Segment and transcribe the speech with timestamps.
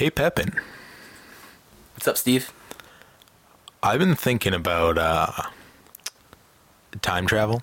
[0.00, 0.54] Hey, Pepin.
[1.92, 2.54] What's up, Steve?
[3.82, 5.30] I've been thinking about uh,
[7.02, 7.62] time travel.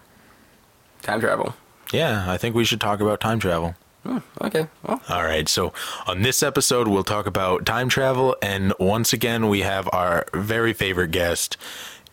[1.01, 1.55] Time travel.
[1.91, 3.73] Yeah, I think we should talk about time travel.
[4.03, 4.67] Hmm, okay.
[4.83, 5.73] Well, All right, so
[6.05, 10.73] on this episode, we'll talk about time travel, and once again, we have our very
[10.73, 11.57] favorite guest,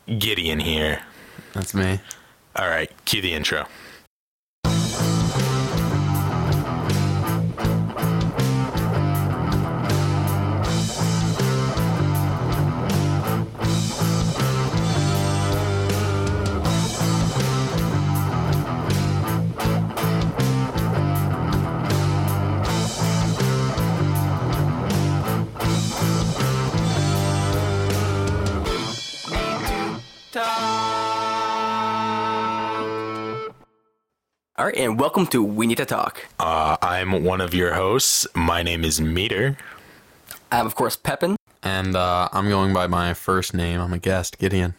[0.06, 1.02] Gideon, here.
[1.52, 2.00] That's me.
[2.56, 3.66] All right, cue the intro.
[34.64, 36.24] All right, and welcome to We Need to Talk.
[36.40, 38.26] Uh, I'm one of your hosts.
[38.34, 39.58] My name is Meader.
[40.50, 41.36] I'm, of course, Pepin.
[41.62, 43.78] And uh, I'm going by my first name.
[43.78, 44.72] I'm a guest, Gideon.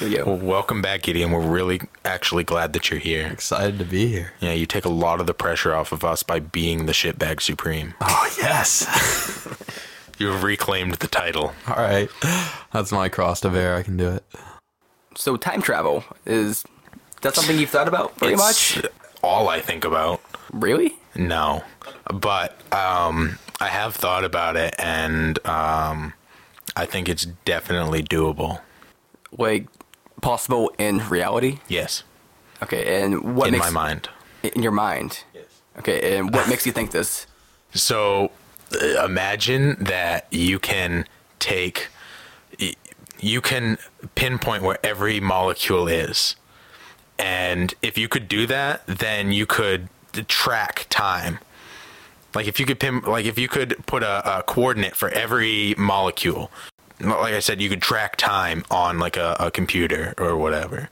[0.00, 0.24] Here we go.
[0.24, 1.30] Well, welcome back, Gideon.
[1.30, 3.28] We're really actually glad that you're here.
[3.28, 4.32] Excited to be here.
[4.40, 7.40] Yeah, you take a lot of the pressure off of us by being the shitbag
[7.40, 7.94] supreme.
[8.00, 9.46] Oh, yes.
[10.18, 11.52] You've reclaimed the title.
[11.68, 12.08] All right.
[12.72, 13.76] That's my cross to bear.
[13.76, 14.24] I can do it.
[15.14, 16.64] So, time travel is
[17.22, 18.86] that something you've thought about very It's much?
[19.22, 20.20] all I think about.
[20.52, 20.96] Really?
[21.14, 21.64] No,
[22.12, 26.12] but um, I have thought about it, and um,
[26.76, 28.60] I think it's definitely doable.
[29.36, 29.66] Like
[30.22, 31.60] possible in reality?
[31.68, 32.02] Yes,
[32.62, 34.08] Okay, and what in makes my mind.
[34.42, 35.24] in your mind?
[35.34, 35.44] Yes.
[35.78, 37.26] Okay, and what makes you think this?
[37.72, 38.32] So
[38.82, 41.06] uh, imagine that you can
[41.38, 41.86] take,
[43.20, 43.78] you can
[44.16, 46.34] pinpoint where every molecule is.
[47.20, 49.88] And if you could do that, then you could
[50.26, 51.38] track time.
[52.34, 55.74] Like if you could pin, like if you could put a, a coordinate for every
[55.76, 56.50] molecule,
[56.98, 60.88] like I said, you could track time on like a, a computer or whatever.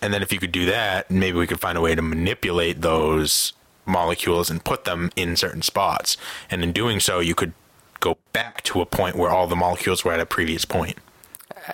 [0.00, 2.80] And then if you could do that, maybe we could find a way to manipulate
[2.80, 3.52] those
[3.84, 6.16] molecules and put them in certain spots.
[6.50, 7.52] And in doing so, you could
[8.00, 10.98] go back to a point where all the molecules were at a previous point.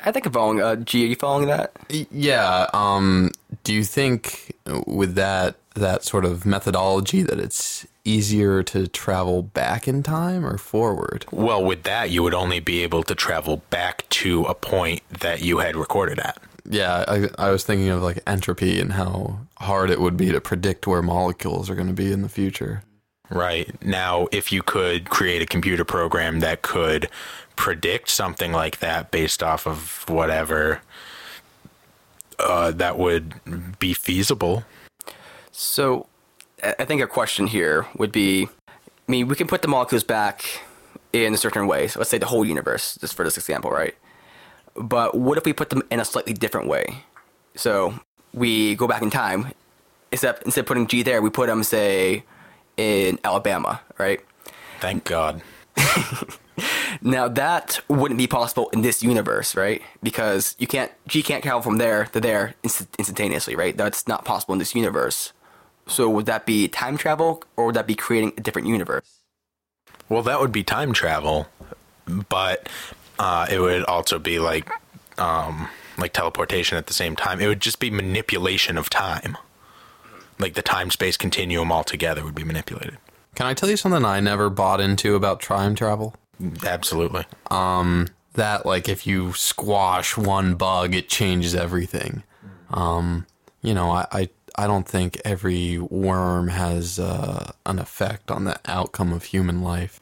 [0.05, 0.61] I think I'm following.
[0.61, 1.73] Uh, G, are you following that?
[2.11, 2.67] Yeah.
[2.73, 3.31] Um,
[3.65, 4.55] do you think
[4.87, 10.59] with that that sort of methodology that it's easier to travel back in time or
[10.59, 11.25] forward?
[11.31, 15.43] Well, with that, you would only be able to travel back to a point that
[15.43, 16.39] you had recorded at.
[16.71, 20.41] Yeah, I, I was thinking of like entropy and how hard it would be to
[20.41, 22.83] predict where molecules are going to be in the future.
[23.31, 23.71] Right.
[23.83, 27.11] Now, if you could create a computer program that could
[27.59, 30.81] predict something like that based off of whatever,
[32.39, 33.35] uh, that would
[33.81, 34.65] be feasible.
[35.51, 36.07] So,
[36.63, 38.49] I think a question here would be
[39.09, 40.45] I mean, we can put the molecules back
[41.15, 41.89] in a certain way.
[41.89, 43.95] So let's say the whole universe, just for this example, right?
[44.77, 47.05] But what if we put them in a slightly different way?
[47.57, 47.99] So
[48.35, 49.53] we go back in time,
[50.13, 52.25] except instead of putting G there, we put them, say,
[52.77, 54.21] in Alabama, right?
[54.81, 55.41] Thank God.
[57.03, 59.83] Now that wouldn't be possible in this universe, right?
[60.03, 63.77] Because you can't G can't travel from there to there inst- instantaneously, right?
[63.77, 65.33] That's not possible in this universe.
[65.87, 69.21] So would that be time travel, or would that be creating a different universe?
[70.09, 71.49] Well, that would be time travel,
[72.29, 72.69] but
[73.19, 74.71] uh, it would also be like
[75.19, 77.41] um, like teleportation at the same time.
[77.41, 79.37] It would just be manipulation of time.
[80.39, 82.99] Like the time space continuum altogether would be manipulated.
[83.35, 86.15] Can I tell you something I never bought into about time travel?
[86.65, 87.25] Absolutely.
[88.35, 92.23] that like if you squash one bug it changes everything
[92.71, 93.27] um
[93.63, 98.59] you know i i, I don't think every worm has uh, an effect on the
[98.67, 100.01] outcome of human life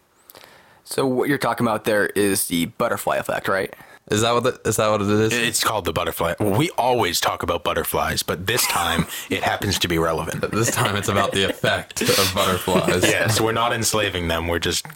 [0.84, 3.74] So what you're talking about there is the butterfly effect, right?
[4.08, 6.34] is that what the, is that what it is It's called the butterfly.
[6.38, 10.48] We always talk about butterflies, but this time it happens to be relevant.
[10.52, 14.46] this time it's about the effect of butterflies Yes, we're not enslaving them.
[14.46, 14.86] We're just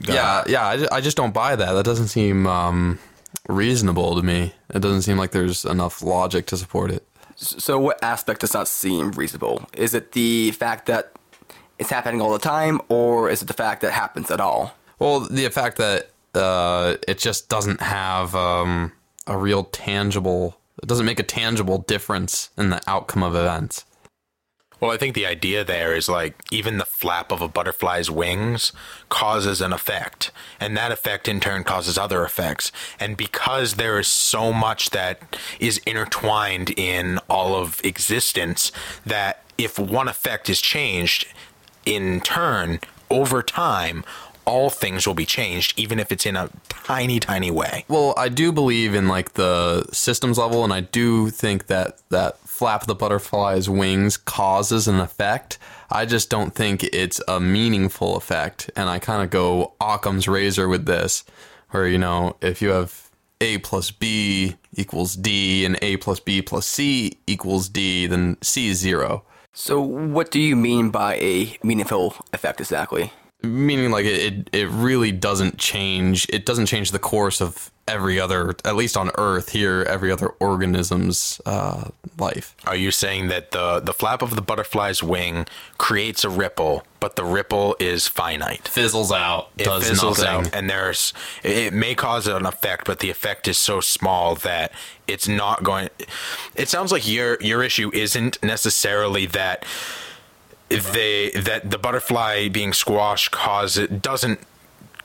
[0.00, 2.98] yeah yeah I, ju- I just don't buy that that doesn't seem um
[3.48, 8.02] reasonable to me it doesn't seem like there's enough logic to support it So what
[8.02, 9.66] aspect does not seem reasonable?
[9.72, 11.12] Is it the fact that
[11.80, 14.72] it's happening all the time, or is it the fact that it happens at all?
[15.00, 18.92] Well, the fact that uh, it just doesn't have um,
[19.26, 23.84] a real tangible, it doesn't make a tangible difference in the outcome of events.
[24.80, 28.72] Well, I think the idea there is like even the flap of a butterfly's wings
[29.08, 30.30] causes an effect,
[30.60, 32.72] and that effect in turn causes other effects.
[33.00, 38.72] And because there is so much that is intertwined in all of existence,
[39.06, 41.26] that if one effect is changed,
[41.86, 42.80] in turn,
[43.10, 44.04] over time,
[44.46, 47.84] all things will be changed, even if it's in a tiny, tiny way.
[47.88, 52.38] Well, I do believe in like the systems level, and I do think that that
[52.54, 55.58] flap of the butterfly's wings causes an effect.
[55.90, 60.68] I just don't think it's a meaningful effect, and I kind of go Occam's razor
[60.68, 61.24] with this,
[61.70, 63.10] where you know if you have
[63.40, 68.68] a plus b equals d, and a plus b plus c equals d, then c
[68.68, 69.24] is zero.
[69.52, 73.12] So, what do you mean by a meaningful effect exactly?
[73.44, 78.18] Meaning like it, it it really doesn't change it doesn't change the course of every
[78.18, 83.50] other at least on earth here every other organism's uh, life Are you saying that
[83.50, 85.46] the the flap of the butterfly's wing
[85.76, 88.68] creates a ripple, but the ripple is finite?
[88.68, 91.12] fizzles out It does fizzles nothing out, and there's
[91.42, 94.72] it may cause an effect, but the effect is so small that
[95.06, 95.90] it's not going.
[96.54, 99.66] It sounds like your your issue isn't necessarily that
[100.68, 104.40] they that the butterfly being squashed cause it doesn't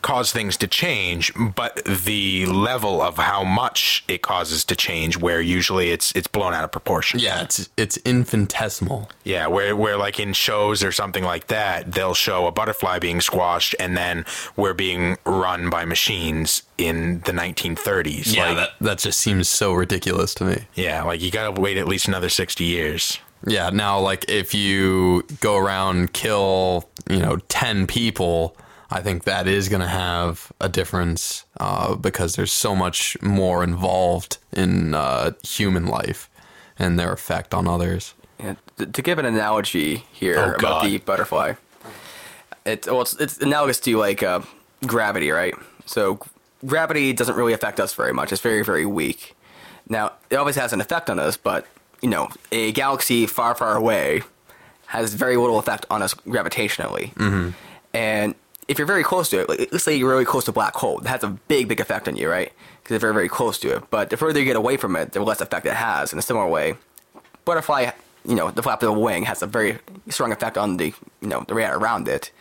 [0.02, 5.42] cause things to change, but the level of how much it causes to change, where
[5.42, 7.20] usually it's it's blown out of proportion.
[7.20, 12.14] yeah it's it's infinitesimal Yeah, where where like in shows or something like that, they'll
[12.14, 14.26] show a butterfly being squashed, and then
[14.56, 18.34] we're being run by machines in the 1930s.
[18.34, 21.78] yeah like, that, that just seems so ridiculous to me yeah, like you gotta wait
[21.78, 23.20] at least another 60 years.
[23.48, 28.56] Yeah now like if you go around and kill you know 10 people
[28.92, 33.64] i think that is going to have a difference uh, because there's so much more
[33.64, 36.30] involved in uh, human life
[36.78, 40.86] and their effect on others Yeah, th- to give an analogy here Oh, about God.
[40.86, 41.54] the butterfly,
[42.66, 44.42] it's well, it's, it's analogous to like uh,
[44.86, 45.54] gravity, right?
[45.86, 46.20] So
[46.66, 48.32] gravity doesn't really affect us very much.
[48.32, 49.36] It's very, very weak.
[49.88, 51.66] Now it always has an effect on us, but
[52.02, 54.24] you know, a galaxy far, far away
[54.88, 57.14] has very little effect on us gravitationally.
[57.14, 57.50] Mm-hmm.
[57.94, 58.36] And
[58.68, 60.76] if you're very close to it, like, let's say you're really close to a black
[60.76, 62.52] hole, that has a big, big effect on you, right?
[62.82, 63.84] Because you're very, very close to it.
[63.90, 66.14] But the further you get away from it, the less effect it has.
[66.14, 66.76] In a similar way,
[67.46, 67.92] butterfly,
[68.26, 69.80] you know, the flap of the wing has a very
[70.10, 72.32] strong effect on the, you know, the area around it.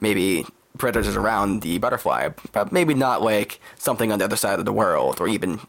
[0.00, 0.46] Maybe
[0.78, 4.72] predators around the butterfly, but maybe not like something on the other side of the
[4.72, 5.60] world or even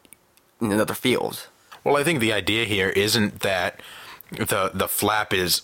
[0.59, 1.47] in another field.
[1.85, 3.79] Well, I think the idea here isn't that
[4.31, 5.61] the the flap is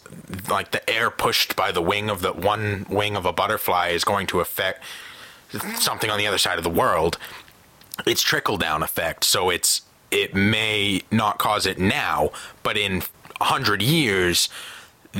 [0.47, 4.03] like the air pushed by the wing of the one wing of a butterfly is
[4.03, 4.83] going to affect
[5.79, 7.17] something on the other side of the world.
[8.05, 9.81] It's trickle down effect, so it's
[10.11, 12.29] it may not cause it now,
[12.61, 13.01] but in
[13.39, 14.47] a hundred years,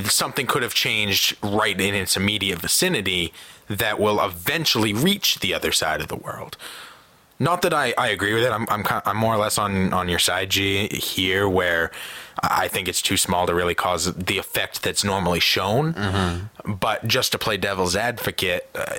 [0.04, 3.34] something could have changed right in its immediate vicinity
[3.68, 6.58] that will eventually reach the other side of the world.
[7.50, 8.52] Not that I, I agree with it.
[8.52, 11.92] I'm I'm ki- I'm more or less on on your side, G here, where
[12.44, 16.50] I think it's too small to really cause the effect that's normally shown.
[16.66, 18.98] But just to play devil's advocate, uh,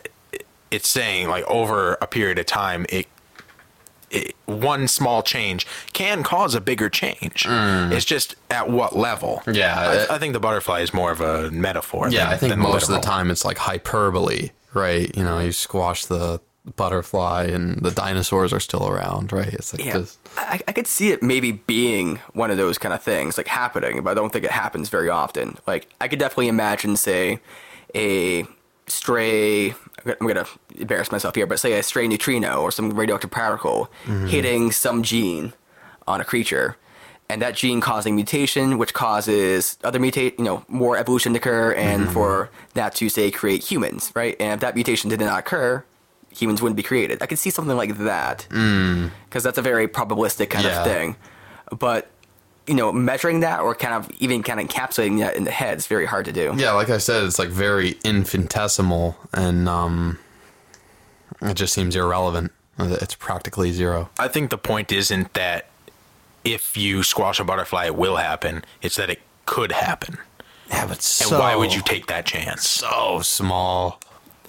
[0.70, 3.06] it's saying like over a period of time, it,
[4.10, 7.46] it one small change can cause a bigger change.
[7.48, 9.42] It's just at what level.
[9.46, 12.08] Yeah, I, it- I think the butterfly is more of a metaphor.
[12.10, 15.16] Yeah, than- I think most of the time it's like hyperbole, right?
[15.16, 16.40] You know, you squash the
[16.76, 19.52] butterfly and the dinosaurs are still around, right?
[19.52, 20.18] It's like Yeah, this.
[20.36, 24.02] I, I could see it maybe being one of those kind of things, like happening,
[24.02, 25.58] but I don't think it happens very often.
[25.66, 27.40] Like, I could definitely imagine, say,
[27.94, 28.46] a
[28.86, 29.70] stray.
[29.70, 34.26] I'm gonna embarrass myself here, but say a stray neutrino or some radioactive particle mm-hmm.
[34.26, 35.52] hitting some gene
[36.06, 36.76] on a creature,
[37.28, 41.72] and that gene causing mutation, which causes other mutate, you know, more evolution to occur,
[41.72, 42.12] and mm-hmm.
[42.12, 44.36] for that to say create humans, right?
[44.40, 45.84] And if that mutation did not occur,
[46.36, 47.22] humans wouldn't be created.
[47.22, 50.78] I could see something like that because that's a very probabilistic kind Yeah.
[50.80, 51.16] of thing.
[51.78, 52.08] But
[52.66, 55.78] you know, measuring that or kind of even kind of encapsulating that in the head
[55.78, 56.54] is very hard to do.
[56.56, 60.18] Yeah, like I said, it's like very infinitesimal and um
[61.40, 62.52] it just seems irrelevant.
[62.78, 64.10] It's practically zero.
[64.18, 65.66] I think the point isn't that
[66.44, 68.64] if you squash a butterfly, it will happen.
[68.80, 70.18] It's that it could happen.
[70.68, 72.66] Yeah, but And so why would you take that chance?
[72.68, 74.00] so small?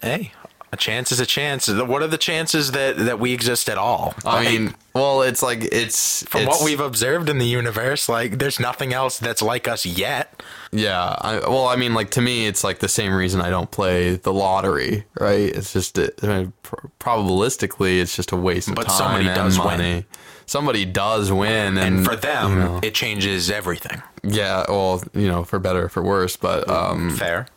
[0.01, 0.31] Hey,
[0.74, 1.68] a chance is a chance.
[1.68, 4.13] What are the chances that, that we exist at all?
[4.25, 8.10] I Like, mean, well, it's like it's from it's- what we've observed in the universe,
[8.10, 10.42] like there's nothing else that's like us yet.
[10.72, 13.70] Yeah, I, well, I mean, like to me, it's like the same reason I don't
[13.70, 15.50] play the lottery, right?
[15.56, 16.53] It's just I mean,
[17.00, 20.06] probabilistically, it's just a waste of But time somebody and does win.
[20.46, 24.01] Somebody does win, and, And for them, you know, it changes everything.
[24.24, 27.48] yeah, well, you know, for better or for worse, but um, Fair.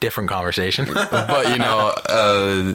[0.00, 0.86] Different conversation.
[0.94, 2.74] but you know, uh,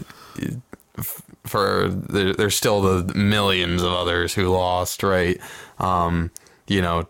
[1.45, 5.39] for there, there's still the millions of others who lost, right?
[5.79, 6.31] Um,
[6.67, 7.07] you know,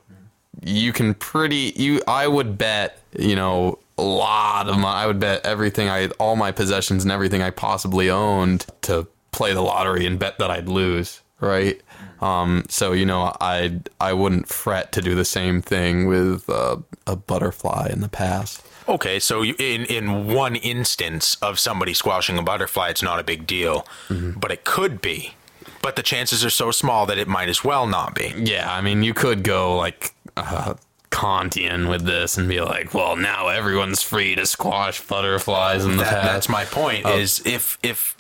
[0.64, 2.02] you can pretty you.
[2.08, 5.04] I would bet you know a lot of my.
[5.04, 9.54] I would bet everything I, all my possessions and everything I possibly owned to play
[9.54, 11.22] the lottery and bet that I'd lose.
[11.40, 11.82] Right.
[12.22, 16.78] Um, so you know, I I wouldn't fret to do the same thing with uh,
[17.06, 18.66] a butterfly in the past.
[18.88, 23.48] Okay, so in in one instance of somebody squashing a butterfly, it's not a big
[23.48, 25.34] deal, but it could be.
[25.82, 28.34] But the chances are so small that it might as well not be.
[28.38, 30.76] Yeah, I mean, you could go like uh,
[31.12, 36.04] Kantian with this and be like, well, now everyone's free to squash butterflies in the
[36.04, 36.26] That, past.
[36.26, 37.06] that's my point.
[37.08, 38.16] Is if if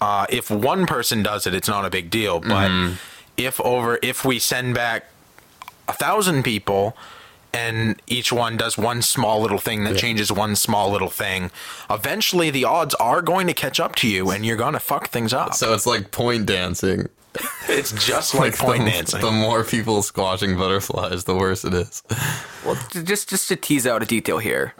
[0.00, 2.40] uh, if one person does it, it's not a big deal.
[2.40, 2.70] But
[3.36, 5.06] if over if we send back
[5.88, 6.96] a thousand people
[7.56, 11.50] and each one does one small little thing that changes one small little thing,
[11.88, 15.08] eventually the odds are going to catch up to you and you're going to fuck
[15.08, 15.54] things up.
[15.54, 17.08] so it's like point dancing.
[17.68, 19.20] it's just like point the, dancing.
[19.20, 22.02] The more people squashing butterflies, the worse it is.
[22.64, 24.74] Well, just just to tease out a detail here.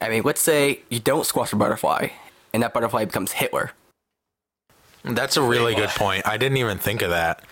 [0.00, 2.08] I mean, let's say you don't squash a butterfly,
[2.54, 3.72] and that butterfly becomes Hitler.
[5.04, 6.26] That's a really good point.
[6.26, 7.44] I didn't even think of that.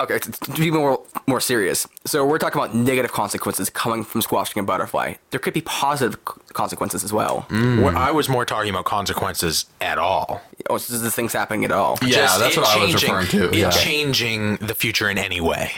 [0.00, 1.86] Okay, to to be more more serious.
[2.04, 5.14] So we're talking about negative consequences coming from squashing a butterfly.
[5.30, 6.22] There could be positive
[6.52, 7.46] consequences as well.
[7.48, 7.82] Mm.
[7.82, 10.42] Where I was more talking about consequences at all.
[10.68, 11.98] Oh, so this thing's happening at all.
[12.02, 13.48] Yeah, Just that's it what I was changing- referring to.
[13.50, 13.70] It Yeah.
[13.70, 15.72] changing the future in any way.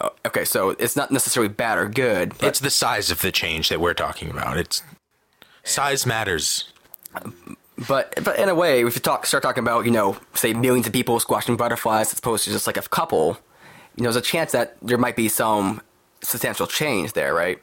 [0.00, 2.32] Oh, okay, so it's not necessarily bad or good.
[2.40, 4.56] It's the size of the change that we're talking about.
[4.56, 4.82] It's
[5.62, 6.64] size matters.
[7.14, 7.56] Um,
[7.88, 10.86] But but in a way, if you talk start talking about you know say millions
[10.86, 13.38] of people squashing butterflies as opposed to just like a couple,
[13.96, 15.80] you know, there's a chance that there might be some
[16.22, 17.58] substantial change there, right?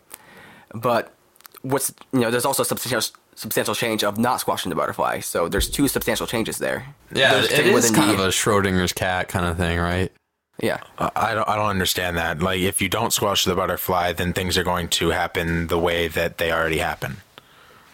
[0.74, 1.14] But
[1.62, 5.20] what's you know, there's also substantial substantial change of not squashing the butterfly.
[5.22, 6.86] So there's two substantial changes there.
[7.14, 10.12] Yeah, There's it thing kind the- of a Schrodinger's cat kind of thing, right?
[10.62, 10.80] yeah.
[10.98, 11.48] Uh, I don't.
[11.48, 12.42] I don't understand that.
[12.42, 16.10] Like, if you don't squash the butterfly, then things are going to happen the way
[16.10, 17.18] that they already happen.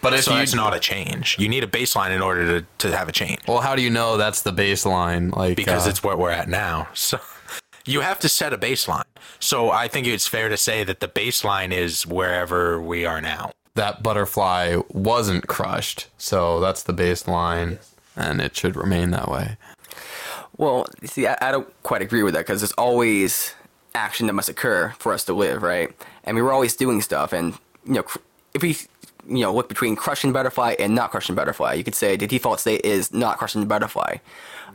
[0.06, 1.36] But if So you, it's not a change.
[1.40, 3.90] You need a baseline in order to, to have a change well, how do you
[3.90, 5.36] know that's the baseline?
[5.36, 6.88] Like because uh, it's where we're at now.
[6.96, 7.20] So
[7.86, 9.04] you have to set a baseline.
[9.40, 13.52] So I think it's fair to say that the baseline is wherever we are now.
[13.76, 17.78] that butterfly wasn't crushed, so that's the baseline,
[18.16, 19.58] and it should remain that way.
[20.58, 23.54] Well, see, I, I don't quite agree with that because there's always
[23.94, 25.90] action that must occur for us to live, right?
[26.24, 27.54] And we were always doing stuff, and
[27.86, 28.06] you know,
[28.56, 28.78] if we
[29.28, 32.60] you know look between crushing butterfly and not crushing butterfly, you could say the default
[32.60, 34.18] state is not crushing butterfly.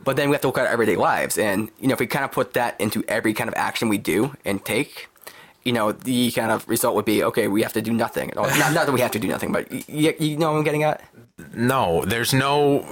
[0.03, 2.07] But then we have to look at our everyday lives, and you know, if we
[2.07, 5.09] kind of put that into every kind of action we do and take,
[5.63, 8.31] you know, the kind of result would be okay, we have to do nothing.
[8.35, 10.63] Oh, not, not that we have to do nothing, but you, you know what I'm
[10.63, 11.03] getting at?
[11.53, 12.85] No, there's no,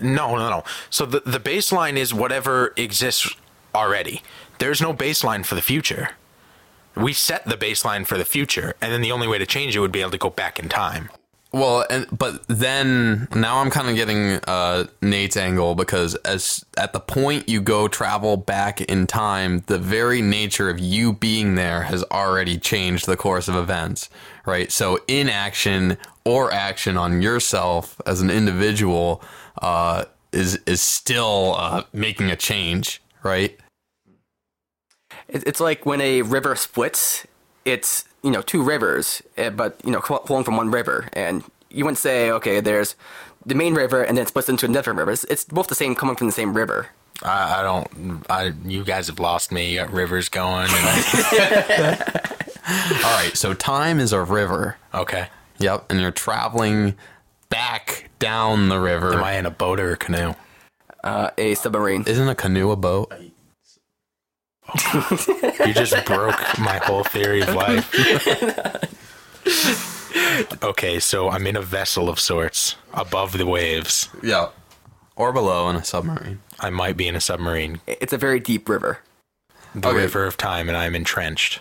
[0.00, 0.64] no, no, no.
[0.90, 3.34] So the the baseline is whatever exists
[3.74, 4.22] already.
[4.58, 6.10] There's no baseline for the future.
[6.98, 9.80] We set the baseline for the future, and then the only way to change it
[9.80, 11.10] would be able to go back in time.
[11.50, 16.92] Well, and but then now I'm kind of getting uh, Nate's angle because as at
[16.92, 21.84] the point you go travel back in time, the very nature of you being there
[21.84, 24.10] has already changed the course of events,
[24.44, 24.70] right?
[24.70, 29.22] So inaction or action on yourself as an individual
[29.62, 33.58] uh, is is still uh, making a change, right?
[35.28, 37.26] It- It's like when a river splits,
[37.64, 41.44] it's you know two rivers, eh, but you know fl- flowing from one river, and
[41.70, 42.94] you wouldn't say okay, there's
[43.46, 45.12] the main river and then it splits into another river.
[45.12, 46.88] It's, it's both the same, coming from the same river.
[47.22, 48.24] I, I don't.
[48.30, 49.72] I you guys have lost me.
[49.72, 50.68] You got rivers going.
[50.70, 52.02] And
[53.04, 54.76] All right, so time is a river.
[54.94, 56.94] okay, Yep, and you're traveling
[57.48, 59.14] back down the river.
[59.14, 60.34] am I in a boat or a canoe?
[61.02, 62.04] Uh, a submarine.
[62.06, 63.12] Isn't a canoe a boat?
[65.66, 67.88] You just broke my whole theory of life.
[70.62, 74.08] okay, so I'm in a vessel of sorts above the waves.
[74.22, 74.48] Yeah.
[75.16, 76.40] Or below in a submarine.
[76.60, 78.98] I might be in a submarine, It's a very deep river.
[79.74, 79.96] the Okay.
[79.98, 81.60] river of time, and I'm entrenched.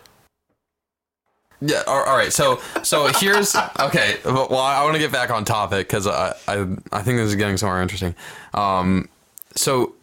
[1.60, 1.82] Yeah.
[1.88, 2.32] All all right.
[2.32, 4.18] So so here's okay.
[4.24, 7.36] Well, I want to get back on topic because I, I I think this is
[7.36, 8.14] getting somewhere interesting.
[8.54, 9.10] Um,
[9.56, 9.96] so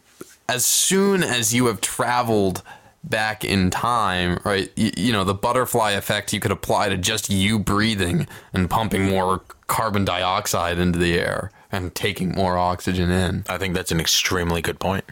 [0.48, 2.62] as soon as you have traveled
[3.08, 4.70] back in time, right?
[4.76, 9.08] You, you know the butterfly effect you could apply to just you breathing and pumping
[9.08, 13.44] more carbon dioxide into the air and taking more oxygen in.
[13.48, 15.04] I think that's an extremely good point.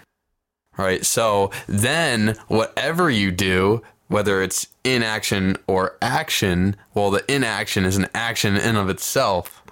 [0.76, 1.04] right?
[1.04, 8.08] So then, whatever you do, whether it's inaction or action, well, the inaction is an
[8.14, 9.62] action in of itself,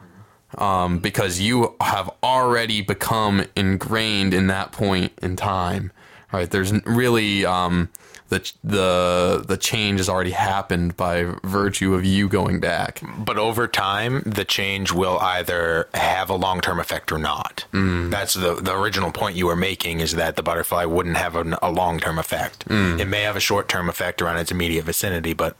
[0.58, 5.92] um, because you have already become ingrained in that point in time,
[6.32, 6.50] right?
[6.50, 7.88] There's really um,
[8.30, 13.02] the the the change has already happened by virtue of you going back.
[13.18, 17.64] But over time, the change will either have a long term effect or not.
[17.72, 18.10] Mm.
[18.10, 21.54] That's the the original point you were making is that the butterfly wouldn't have an,
[21.60, 22.66] a long term effect.
[22.68, 22.98] Mm.
[23.00, 25.56] It may have a short term effect around its immediate vicinity, but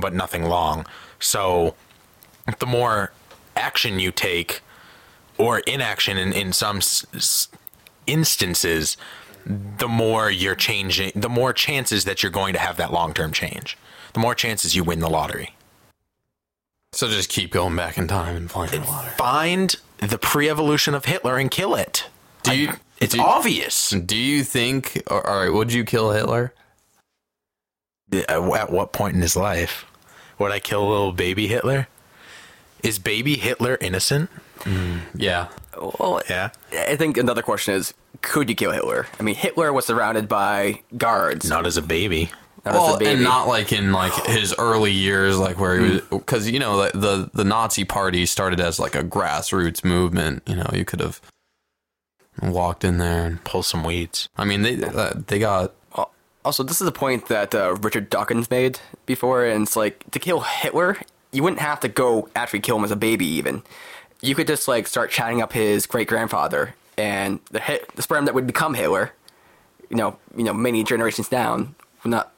[0.00, 0.84] but nothing long.
[1.20, 1.74] So
[2.58, 3.12] the more
[3.56, 4.62] action you take,
[5.36, 7.48] or inaction in, in some s-
[8.06, 8.96] instances,
[9.78, 13.32] the more you're changing, the more chances that you're going to have that long term
[13.32, 13.76] change.
[14.12, 15.54] The more chances you win the lottery.
[16.92, 19.12] So just keep going back in time and playing the lottery.
[19.16, 22.08] Find the pre evolution of Hitler and kill it.
[22.42, 22.72] Do you?
[22.98, 23.90] It's do, obvious.
[23.90, 25.02] Do you think?
[25.08, 26.52] All right, would you kill Hitler?
[28.28, 29.84] At what point in his life
[30.38, 31.88] would I kill a little baby Hitler?
[32.82, 34.30] Is baby Hitler innocent?
[34.60, 35.48] Mm, yeah.
[35.76, 36.50] Well, Yeah.
[36.72, 39.06] I think another question is, could you kill Hitler?
[39.18, 41.48] I mean, Hitler was surrounded by guards.
[41.48, 42.30] Not as a baby.
[42.64, 45.90] not as a Well, and not like in like his early years, like where he
[45.94, 50.42] was, because you know the, the the Nazi Party started as like a grassroots movement.
[50.46, 51.20] You know, you could have
[52.42, 54.28] walked in there, and Pull some weeds.
[54.36, 55.72] I mean, they uh, they got
[56.44, 60.18] Also, this is a point that uh, Richard Dawkins made before, and it's like to
[60.18, 60.96] kill Hitler,
[61.32, 63.26] you wouldn't have to go actually kill him as a baby.
[63.26, 63.62] Even
[64.20, 68.24] you could just like start chatting up his great grandfather, and the hit, the sperm
[68.24, 69.12] that would become Hitler,
[69.88, 72.32] you know, you know, many generations down, would not.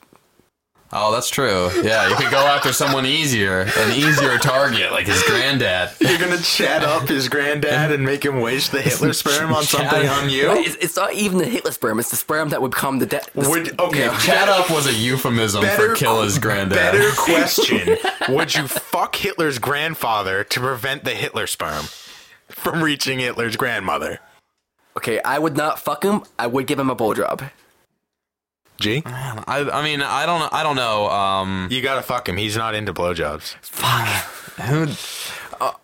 [0.92, 1.70] Oh, that's true.
[1.84, 5.92] Yeah, you could go after someone easier, an easier target, like his granddad.
[6.00, 10.08] You're gonna chat up his granddad and make him waste the Hitler sperm on something
[10.08, 10.50] on you?
[10.50, 13.28] It's, it's not even the Hitler sperm; it's the sperm that would become the dead.
[13.36, 16.76] Would okay, Chat up was a euphemism for kill his granddad.
[16.76, 17.96] Better question:
[18.28, 21.84] Would you fuck Hitler's grandfather to prevent the Hitler sperm
[22.48, 24.18] from reaching Hitler's grandmother?
[24.96, 26.22] Okay, I would not fuck him.
[26.38, 27.50] I would give him a blowjob.
[28.80, 31.08] G, I, I mean, I don't, I don't know.
[31.10, 32.36] Um, you gotta fuck him.
[32.38, 33.54] He's not into blowjobs.
[33.60, 34.08] Fuck.
[34.66, 34.86] Who,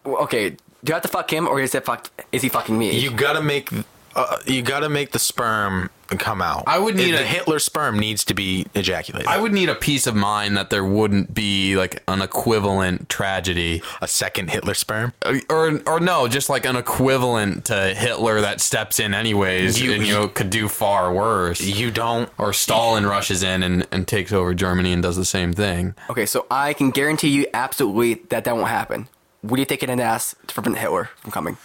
[0.05, 2.09] Well, Okay, do I have to fuck him, or is it fuck?
[2.33, 2.99] Is he fucking me?
[2.99, 3.71] You gotta make.
[4.15, 6.65] Uh, you gotta make the sperm come out.
[6.67, 9.29] I would need the a- Hitler sperm needs to be ejaculated.
[9.29, 13.83] I would need a peace of mind that there wouldn't be like an equivalent tragedy,
[14.01, 15.13] a second Hitler sperm.
[15.23, 19.93] Uh, or or no, just like an equivalent to Hitler that steps in anyways, You-
[19.93, 21.61] and you know could do far worse.
[21.61, 22.29] You don't.
[22.39, 25.95] Or Stalin rushes in and, and takes over Germany and does the same thing.
[26.11, 29.09] Okay, so I can guarantee you absolutely that that won't happen.
[29.43, 31.57] What do you think it in the ass to prevent Hitler from coming?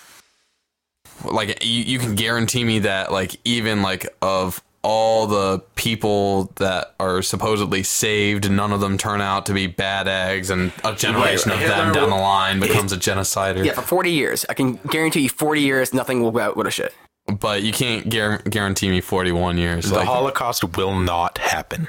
[1.25, 6.95] Like you, you can guarantee me that like even like of all the people that
[6.99, 11.51] are supposedly saved none of them turn out to be bad eggs and a generation
[11.51, 14.43] Right, of them Hitler down the line becomes a genocider Yeah, for 40 years.
[14.49, 16.95] I can guarantee you 40 years, nothing will go out with a shit.
[17.39, 21.87] but you can't guar- guarantee me 41 years The like Holocaust will not happen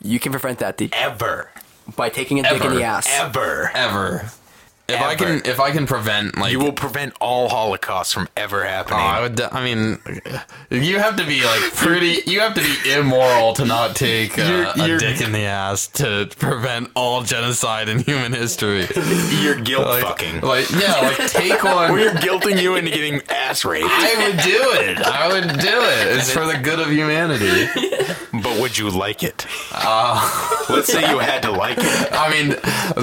[0.00, 1.50] You can prevent that the, ever.
[1.96, 3.08] by taking a dick in the ass.
[3.10, 3.72] Ever.
[3.74, 4.30] ever
[4.94, 8.64] if i can if i can prevent like You will prevent all Holocausts from ever
[8.64, 9.00] Oh, happening.
[9.00, 9.40] I would.
[9.40, 9.98] I mean,
[10.70, 12.22] you have to be like pretty.
[12.30, 15.44] You have to be immoral to not take uh, You're- a you're- dick in the
[15.44, 18.86] ass to prevent all genocide in human history.
[19.42, 20.40] You're guilt Like, fucking.
[20.42, 21.92] like yeah, like take one.
[21.92, 23.88] We're guilting you into getting ass raped.
[23.90, 24.98] I would do it.
[24.98, 26.16] I would do it.
[26.16, 27.68] It's for the good of humanity.
[28.32, 29.46] But would you like it?
[30.68, 32.08] Let's say you had to like it.
[32.12, 32.48] I mean,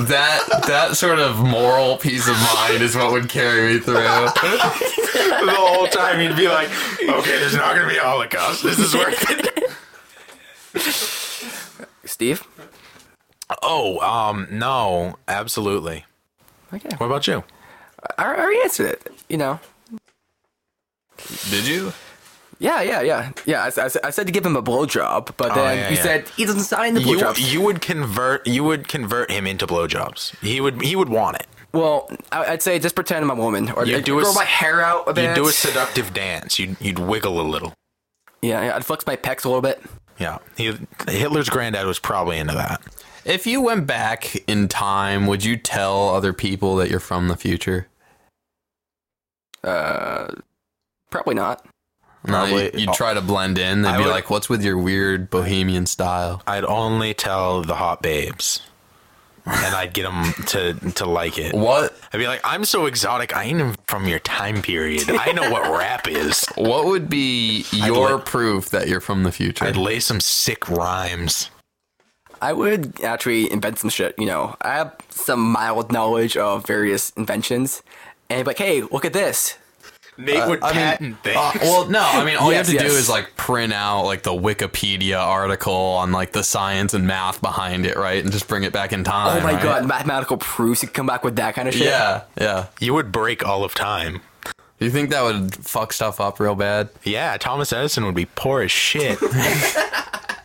[0.07, 3.95] that that sort of moral peace of mind is what would carry me through.
[5.41, 6.69] The whole time you'd be like,
[7.01, 8.61] okay, there's not going to be a Holocaust.
[8.63, 9.47] This is worth it.
[12.05, 12.43] Steve?
[13.63, 16.05] Oh, um, no, absolutely.
[16.73, 16.89] Okay.
[16.97, 17.43] What about you?
[18.17, 19.11] I, I already answered it.
[19.29, 19.59] You know.
[21.49, 21.91] Did you?
[22.59, 23.31] Yeah, yeah, yeah.
[23.45, 25.95] Yeah, I, I, I said to give him a blowjob, but Oh, then yeah, you
[25.97, 26.03] yeah.
[26.03, 27.51] said he doesn't sign the You, blowjobs.
[27.51, 30.35] you would convert you would convert him into blowjobs.
[30.43, 31.47] He would he would want it.
[31.73, 33.69] Well, I, I'd say just pretend I'm a woman.
[33.71, 35.25] Or You I'd do a grow s- my hair out a bit.
[35.29, 36.59] You'd do a seductive dance.
[36.59, 37.73] You'd you'd wiggle a little.
[38.41, 39.81] Yeah, yeah, I'd flex my pecs a little bit.
[40.17, 40.39] Yeah.
[40.57, 42.81] He, Hitler's granddad was probably into that.
[43.23, 47.35] If you went back in time, would you tell other people that you're from the
[47.37, 47.87] future?
[49.63, 50.27] Uh,
[51.09, 51.65] probably not.
[52.25, 53.81] Probably- you- you'd try to blend in.
[53.83, 57.75] They'd I be would- like, "What's with your weird bohemian style?" I'd only tell the
[57.75, 58.61] hot babes.
[59.45, 61.53] And I'd get them to to like it.
[61.53, 63.35] What I'd be like, I'm so exotic.
[63.35, 65.09] I ain't from your time period.
[65.09, 66.45] I know what rap is.
[66.55, 69.65] What would be your li- proof that you're from the future?
[69.65, 71.49] I'd lay some sick rhymes.
[72.41, 74.15] I would actually invent some shit.
[74.17, 77.83] You know, I have some mild knowledge of various inventions,
[78.29, 79.57] and be like, hey, look at this.
[80.17, 81.37] Nate would I mean, patent things.
[81.37, 84.03] uh, well, no, I mean, all Yes, you have to do is like print out
[84.03, 88.47] like the Wikipedia article on like the science and math behind it, right, and just
[88.47, 89.37] bring it back in time.
[89.37, 89.63] Oh my right?
[89.63, 90.83] god, mathematical proofs.
[90.83, 91.87] You can come back with that kind of shit.
[91.87, 92.67] Yeah, yeah.
[92.79, 94.21] you would break all of time.
[94.79, 96.89] You think that would fuck stuff up real bad?
[97.03, 99.19] Yeah, Thomas Edison would be poor as shit.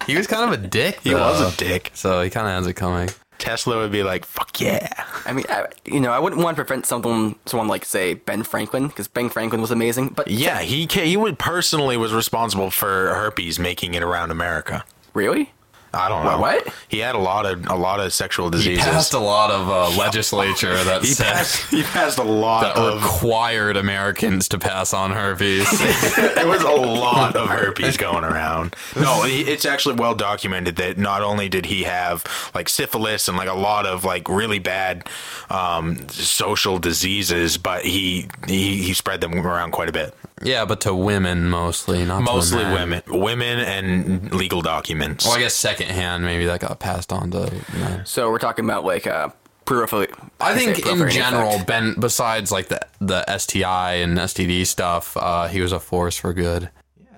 [0.07, 1.00] He was kind of a dick.
[1.00, 1.90] he was a dick.
[1.94, 3.09] So he kind of has it coming.
[3.46, 6.64] Tesla would be like, "Fuck yeah." I mean, I, you know, I wouldn't want to
[6.64, 10.09] prevent someone, someone like say Ben Franklin, because Ben Franklin was amazing.
[10.09, 14.85] But Yeah, he he would personally was responsible for herpes making it around America.
[15.14, 15.52] really,
[15.96, 16.68] I don't know What-?
[16.88, 18.85] He had a lot of a lot of sexual diseases.
[18.85, 22.62] He passed a lot of uh, legislature that he said passed he passed a lot
[22.62, 25.66] that of required Americans to pass on herpes.
[26.35, 28.76] there was a lot of herpes going around.
[28.94, 33.48] No, it's actually well documented that not only did he have like syphilis and like
[33.48, 35.09] a lot of like really bad
[35.50, 40.14] um, social diseases, but he, he he spread them around quite a bit.
[40.42, 45.25] Yeah, but to women mostly, not Mostly to women, women, and legal documents.
[45.25, 48.05] Well, I guess secondhand maybe that got passed on to men.
[48.05, 49.31] so we're talking about like uh,
[49.64, 50.07] peripheral.
[50.40, 51.66] I think in general, effect.
[51.66, 56.35] Ben, besides like the the STI and STD stuff, uh, he was a force for
[56.35, 56.70] good.
[57.01, 57.16] Yeah,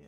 [0.00, 0.06] yeah.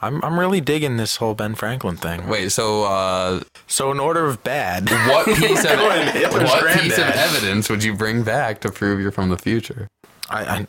[0.00, 2.28] I'm I'm really digging this whole Ben Franklin thing.
[2.28, 6.78] Wait, so uh, So in order of bad, what piece of Go ahead, Hitler's what
[6.78, 9.88] piece of evidence would you bring back to prove you're from the future?
[10.30, 10.66] I, I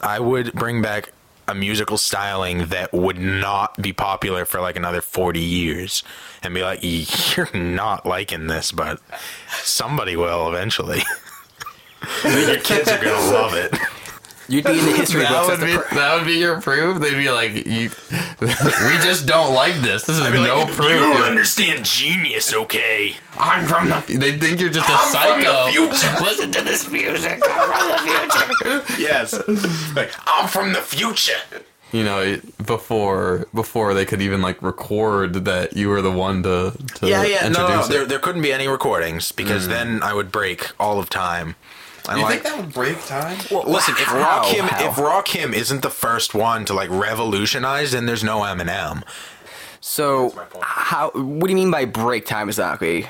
[0.00, 1.12] I would bring back
[1.46, 6.02] a musical styling that would not be popular for like another 40 years
[6.42, 6.80] and be like
[7.36, 9.00] you're not liking this but
[9.48, 11.02] somebody will eventually.
[12.24, 13.74] Your kids are gonna love it
[14.48, 15.60] you'd be in the history That books.
[15.60, 17.00] would be per- that would be your proof.
[17.00, 17.90] They'd be like, you,
[18.40, 20.04] "We just don't like this.
[20.04, 24.16] This is no like, proof." you don't understand genius okay I'm from the.
[24.18, 25.70] They think you're just a I'm from the psycho.
[25.72, 26.24] future.
[26.24, 27.42] Listen to this music.
[27.44, 28.84] I'm from the future.
[28.98, 29.32] yes
[29.94, 31.32] like i'm from the future
[31.92, 36.72] You know, before before they could even like record that you were the one to,
[36.96, 39.70] to yeah yeah no, no, introduce there, there couldn't be any recordings because mm.
[39.70, 41.54] then i would break all of time
[42.08, 43.38] And, You like, think that would break time?
[43.50, 44.42] Well, listen, if How?
[44.42, 44.88] Rakim How?
[44.90, 49.02] if Rakim isn't the first one to like revolutionize, then there's no Eminem.
[49.80, 50.64] So, my point.
[50.64, 51.10] how?
[51.10, 53.06] What do you mean by break time exactly?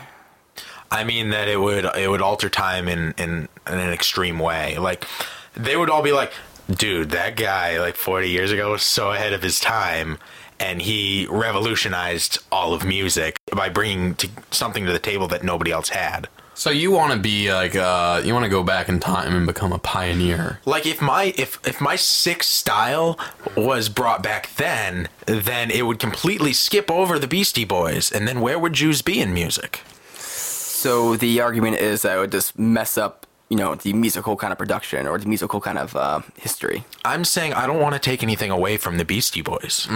[0.90, 4.78] I mean that it would it would alter time in in, in an extreme way.
[4.78, 5.06] Like
[5.54, 6.32] they would all be like,
[6.70, 10.18] "Dude, that guy like 40 years ago was so ahead of his time."
[10.60, 15.72] And he revolutionized all of music by bringing to something to the table that nobody
[15.72, 16.28] else had.
[16.54, 19.46] So you want to be like uh, you want to go back in time and
[19.46, 20.60] become a pioneer?
[20.64, 23.18] Like if my if if my sick style
[23.56, 28.40] was brought back then, then it would completely skip over the Beastie Boys, and then
[28.40, 29.80] where would Jews be in music?
[30.16, 34.52] So the argument is that it would just mess up, you know, the musical kind
[34.52, 36.84] of production or the musical kind of uh, history.
[37.04, 39.88] I'm saying I don't want to take anything away from the Beastie Boys.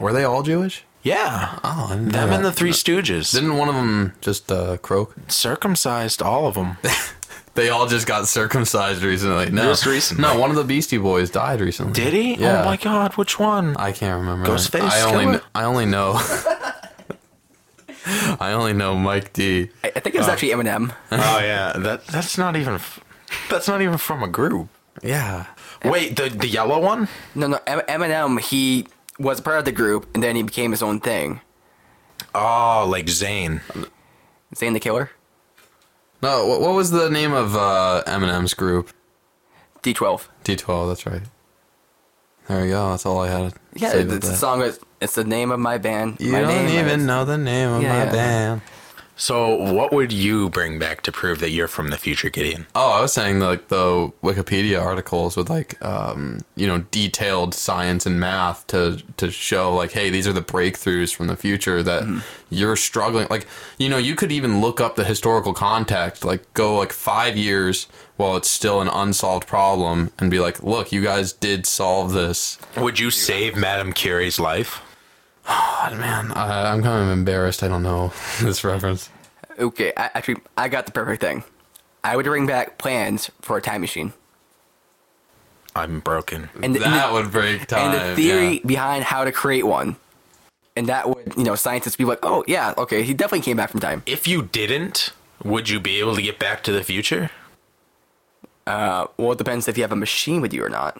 [0.00, 0.84] Were they all Jewish?
[1.04, 2.30] Yeah, Oh, I them that.
[2.30, 5.14] and the Three Stooges Didn't one of them just uh, croak?
[5.28, 6.76] circumcised all of them.
[7.54, 9.48] They all just got circumcised recently.
[9.48, 10.22] No, Just recently.
[10.22, 11.92] No, one of the Beastie Boys died recently.
[11.92, 12.34] Did he?
[12.34, 12.62] Yeah.
[12.62, 13.76] Oh my God, which one?
[13.76, 14.48] I can't remember.
[14.50, 16.14] Ghostface I only, kn- I only know.
[18.40, 19.70] I only know Mike D.
[19.84, 20.92] I, I think it was actually Eminem.
[21.12, 22.80] oh yeah, that that's not even
[23.48, 24.68] that's not even from a group.
[25.02, 25.46] Yeah.
[25.84, 27.06] Wait, the the yellow one?
[27.36, 28.40] No, no, Eminem.
[28.40, 28.86] He
[29.18, 31.40] was part of the group, and then he became his own thing.
[32.34, 33.60] Oh, like Zayn.
[34.54, 35.10] Zayn the Killer,
[36.22, 38.90] No, what, what was the name of uh, Eminem's group?
[39.82, 40.28] D12.
[40.44, 40.88] D12.
[40.88, 41.22] That's right.
[42.48, 42.90] There we go.
[42.90, 43.54] That's all I had.
[43.74, 44.36] Yeah, say the, about the that.
[44.36, 46.20] song is it's the name of my band.
[46.20, 48.12] You my don't name even is- know the name of Yeah, my yeah.
[48.12, 48.60] band.
[49.16, 52.66] So, what would you bring back to prove that you're from the future, Gideon?
[52.74, 58.06] Oh, I was saying like the Wikipedia articles with like um, you know detailed science
[58.06, 62.02] and math to to show like hey these are the breakthroughs from the future that
[62.02, 62.18] Mm-hmm.
[62.50, 63.46] you're struggling like
[63.78, 67.86] you know you could even look up the historical context like go like 5 years
[68.16, 72.58] while it's still an unsolved problem and be like look you guys did solve this.
[72.76, 74.80] Would you save Madame Curie's life?
[75.90, 79.10] God, man, I, I'm kind of embarrassed I don't know this reference.
[79.58, 81.44] Okay, I, actually, I got the perfect thing.
[82.02, 84.12] I would bring back plans for a time machine,
[85.76, 86.48] I'm broken.
[86.62, 87.94] and the, and that the- would break time.
[87.94, 88.60] and the theory yeah.
[88.64, 89.96] behind how to create one,
[90.74, 93.70] and that would you know scientists be like, oh yeah, okay, he definitely came back
[93.70, 94.02] from time.
[94.06, 95.12] If you didn't,
[95.44, 97.30] would you be able to get back to the future?
[98.66, 100.98] Uh, well, it depends if you have a machine with you or not.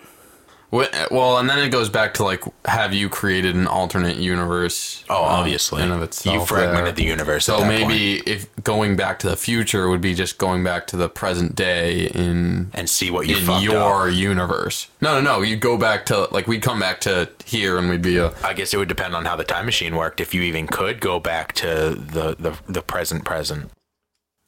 [0.71, 5.05] Well, and then it goes back to like, have you created an alternate universe?
[5.09, 5.83] Oh, um, obviously.
[5.83, 6.35] in of itself.
[6.35, 6.93] You fragmented there?
[6.95, 10.89] the universe So maybe if going back to the future would be just going back
[10.89, 14.15] to the present day in and see what you in your up.
[14.15, 14.89] universe.
[15.01, 15.43] No, no, no.
[15.43, 18.53] You go back to like we'd come back to here and we'd be a I
[18.53, 20.21] guess it would depend on how the time machine worked.
[20.21, 23.71] If you even could go back to the the, the present present.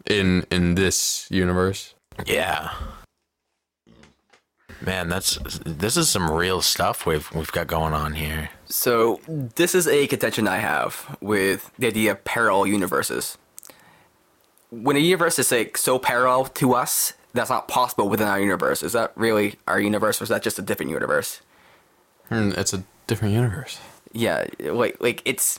[0.09, 1.95] in in this universe.
[2.25, 2.73] Yeah.
[4.87, 8.51] Man, that's this is some real stuff we've we've got going on here.
[8.67, 13.37] So this is a contention I have with the idea of parallel universes.
[14.71, 18.85] When a universe is like so parallel to us, that's not possible within our universe.
[18.85, 21.41] Is that really our universe, or is that just a different universe?
[22.29, 23.81] Hmm, It's a different universe.
[24.13, 25.59] Yeah, like like it's.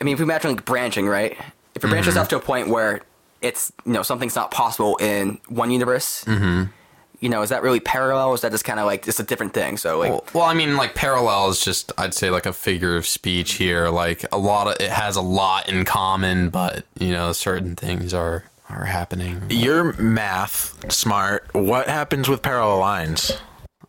[0.00, 1.36] I mean, if we imagine like branching, right?
[1.74, 3.02] If it branches off to a point where
[3.42, 6.70] it's you know something's not possible in one universe, mm-hmm.
[7.20, 8.28] You know, is that really parallel?
[8.28, 9.76] Or is that just kind of like it's a different thing?
[9.76, 12.96] So like, Well, well, I mean, like parallel is just I'd say like a figure
[12.96, 13.88] of speech here.
[13.88, 18.12] Like a lot of it has a lot in common, but you know, certain things
[18.14, 19.42] are are happening.
[19.48, 21.46] You're math smart.
[21.52, 23.30] What happens with parallel lines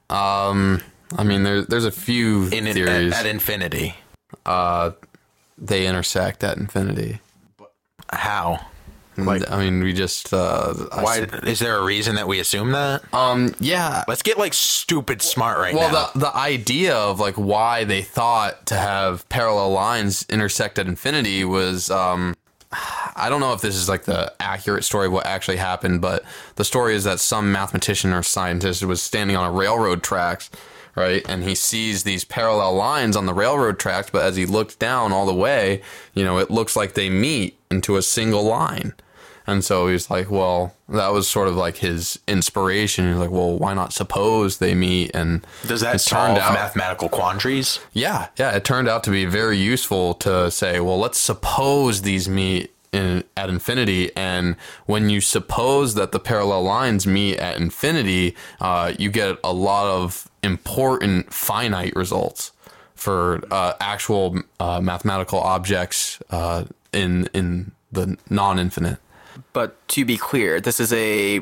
[0.10, 0.82] Um,
[1.18, 3.14] I mean, there's there's a few in theories.
[3.14, 3.96] at, at infinity?
[4.46, 4.92] Uh,
[5.58, 7.20] they intersect at infinity.
[7.58, 7.74] But
[8.12, 8.66] how?
[9.18, 13.02] Like, I mean, we just uh, why is there a reason that we assume that?
[13.14, 14.04] Um, yeah.
[14.08, 15.94] Let's get like stupid smart right Well, now.
[15.94, 20.88] Well, the the idea of like why they thought to have parallel lines intersect at
[20.88, 22.36] infinity was um
[23.16, 26.24] I don't know if this is like the accurate story of what actually happened, but
[26.56, 30.50] the story is that some mathematician or scientist was standing on a railroad tracks,
[30.94, 31.24] right?
[31.30, 35.14] And he sees these parallel lines on the railroad tracks, but as he looks down
[35.14, 35.82] all the way,
[36.14, 38.94] you know, it looks like they meet into a single line.
[39.48, 43.08] And so he's like, well, that was sort of like his inspiration.
[43.08, 45.12] He's like, well, why not suppose they meet?
[45.14, 47.80] And Does that solve mathematical quandaries?
[47.94, 52.28] yeah, yeah, it turned out to be very useful to say, well, let's suppose these
[52.28, 54.56] meet in, at infinity, and
[54.86, 59.86] when you suppose that the parallel lines meet at infinity, uh, you get a lot
[59.88, 62.52] of important finite results
[62.96, 69.00] for uh, actual uh, mathematical objects uh, in in the non-infinite.
[69.58, 71.42] But to be clear, this is a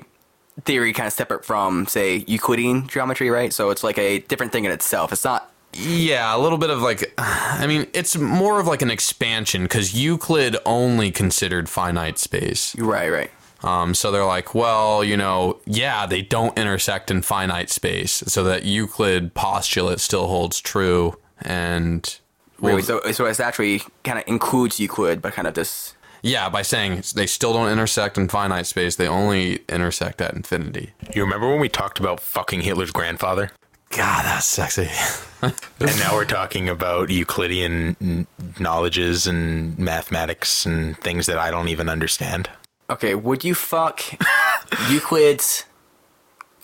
[0.63, 3.51] theory kind of separate from, say, Euclidean geometry, right?
[3.51, 5.11] So it's like a different thing in itself.
[5.11, 5.51] It's not.
[5.73, 9.93] Yeah, a little bit of like, I mean, it's more of like an expansion because
[9.93, 12.73] Euclid only considered finite space.
[12.77, 13.31] Right, right.
[13.65, 18.45] Um, so they're like, well, you know, yeah, they don't intersect in finite space, so
[18.45, 21.19] that Euclid postulate still holds true.
[21.41, 22.17] And
[22.61, 25.93] Wait, well, wait, so, so it's actually kind of includes Euclid, but kind of this.
[26.25, 30.91] Yeah, by saying they still don't intersect in finite space, they only intersect at infinity.
[31.13, 33.51] You remember when we talked about fucking Hitler's grandfather?
[33.91, 34.89] God, that's sexy.
[35.43, 38.25] and now we're talking about Euclidean
[38.59, 42.49] knowledges and mathematics and things that I don't even understand.
[42.89, 44.01] Okay, would you fuck
[44.89, 45.65] Euclid's?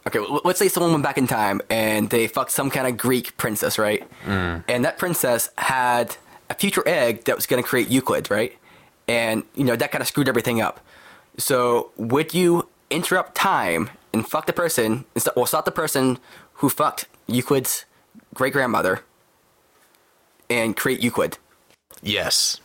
[0.07, 3.37] Okay, let's say someone went back in time and they fucked some kind of Greek
[3.37, 4.09] princess, right?
[4.25, 4.63] Mm.
[4.67, 6.17] And that princess had
[6.49, 8.57] a future egg that was going to create Euclid, right?
[9.11, 10.79] And you know that kind of screwed everything up.
[11.37, 15.05] So would you interrupt time and fuck the person?
[15.15, 16.17] and st- Well, stop the person
[16.59, 17.85] who fucked Euclid's
[18.33, 19.01] great grandmother
[20.49, 21.37] and create Euclid.
[22.01, 22.59] Yes.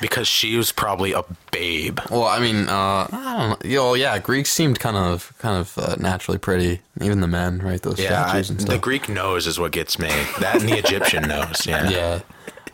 [0.00, 1.98] Because she was probably a babe.
[2.10, 3.70] well, I mean, uh, I don't know.
[3.70, 6.80] Yo, yeah, Greeks seemed kind of, kind of uh, naturally pretty.
[7.00, 7.80] Even the men, right?
[7.80, 8.74] Those Yeah, I, statues and stuff.
[8.74, 10.08] the Greek nose is what gets me.
[10.40, 11.64] That and the Egyptian nose.
[11.66, 11.88] Yeah.
[11.96, 12.20] Yeah.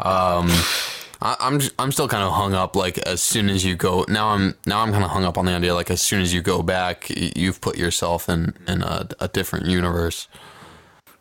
[0.01, 0.51] Um,
[1.23, 2.75] I, I'm j- I'm still kind of hung up.
[2.77, 5.45] Like as soon as you go now, I'm now I'm kind of hung up on
[5.47, 5.75] the idea.
[5.75, 9.67] Like as soon as you go back, you've put yourself in in a, a different
[9.67, 10.27] universe.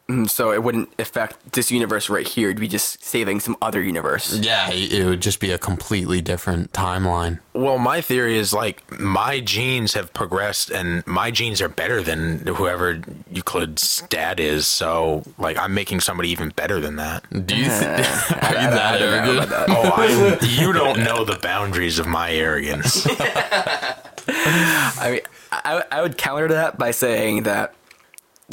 [0.09, 2.49] Mm, So it wouldn't affect this universe right here.
[2.49, 4.33] It'd be just saving some other universe.
[4.39, 7.39] Yeah, it it would just be a completely different timeline.
[7.53, 12.45] Well, my theory is like my genes have progressed and my genes are better than
[12.47, 12.99] whoever
[13.31, 14.67] Euclid's dad is.
[14.67, 17.23] So, like, I'm making somebody even better than that.
[17.45, 17.65] Do you?
[17.65, 19.49] Th- are you I that don't know arrogant?
[19.49, 19.65] that.
[19.69, 23.05] Oh, I, you don't know the boundaries of my arrogance.
[24.27, 27.73] I mean, I, I would counter that by saying that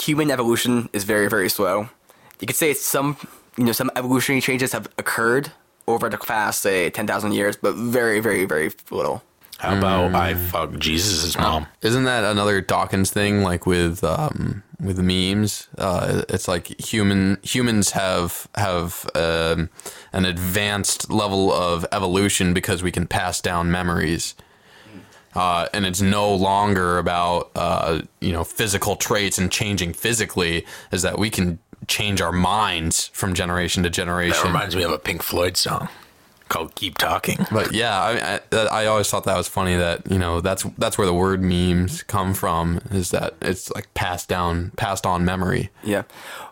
[0.01, 1.89] human evolution is very, very slow.
[2.41, 3.17] You could say some,
[3.57, 5.53] you know, some evolutionary changes have occurred
[5.87, 9.23] over the past, say, 10,000 years, but very, very, very little.
[9.59, 11.67] How about I fuck Jesus' mom?
[11.83, 13.43] Isn't that another Dawkins thing?
[13.43, 19.69] Like with um, with memes, uh, it's like human humans have have um,
[20.13, 24.37] an advanced level of evolution because we can pass down memories.
[25.39, 30.67] Uh, and it's no longer about uh, you know physical traits and changing physically.
[30.91, 34.31] Is that we can change our minds from generation to generation.
[34.31, 34.53] That generation.
[34.53, 35.89] reminds me of a Pink Floyd song
[36.49, 40.19] called "Keep Talking." But yeah, I, I, I always thought that was funny that you
[40.19, 42.81] know that's that's where the word memes come from.
[42.91, 45.71] Is that it's like passed down, passed on memory.
[45.85, 46.03] Yeah.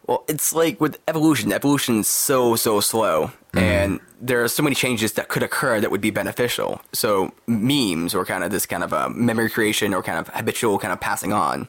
[0.06, 1.52] Well, it's like with evolution.
[1.52, 6.00] Evolution's so so slow, and there are so many changes that could occur that would
[6.00, 6.80] be beneficial.
[6.92, 10.78] So memes, or kind of this kind of uh, memory creation, or kind of habitual
[10.78, 11.68] kind of passing on,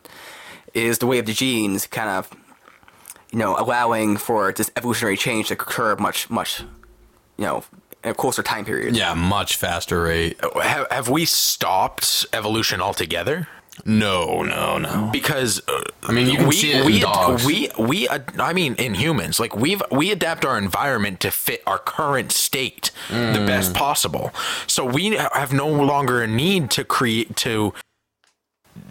[0.74, 2.30] is the way of the genes, kind of,
[3.32, 6.62] you know, allowing for this evolutionary change to occur much much,
[7.38, 7.64] you know,
[8.04, 8.96] in a closer time period.
[8.96, 10.40] Yeah, much faster rate.
[10.62, 13.48] Have, have we stopped evolution altogether?
[13.86, 15.10] No, no, no.
[15.14, 17.46] because uh, I mean, you can we, see it in we, dogs.
[17.46, 21.62] we we uh, I mean in humans like we've we adapt our environment to fit
[21.68, 23.48] our current state the Mm.
[23.48, 24.34] best possible
[24.68, 27.74] so we have no longer a need to create to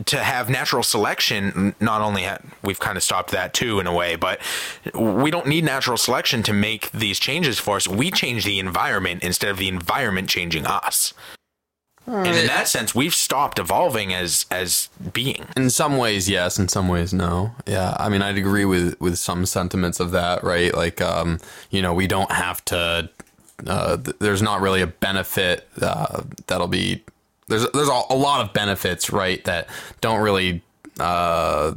[0.07, 3.93] to have natural selection not only ha- we've kind of stopped that too in a
[3.95, 4.41] way but
[4.95, 9.23] we don't need natural selection to make these changes for us we change the environment
[9.23, 11.13] instead of the environment changing us
[12.07, 16.59] and in that sense we've stopped evolving as as being In some ways, yes.
[16.59, 17.53] In some ways, no.
[17.67, 20.75] Yeah, I mean, I'd agree with with some sentiments of that, right?
[20.75, 21.39] Like, um,
[21.71, 23.11] you know, we don't have to.
[23.67, 27.03] Uh, th- there's not really a benefit uh, that'll be.
[27.49, 29.43] There's there's a, a lot of benefits, right?
[29.45, 29.69] That
[30.01, 30.63] don't really.
[30.99, 31.75] Uh,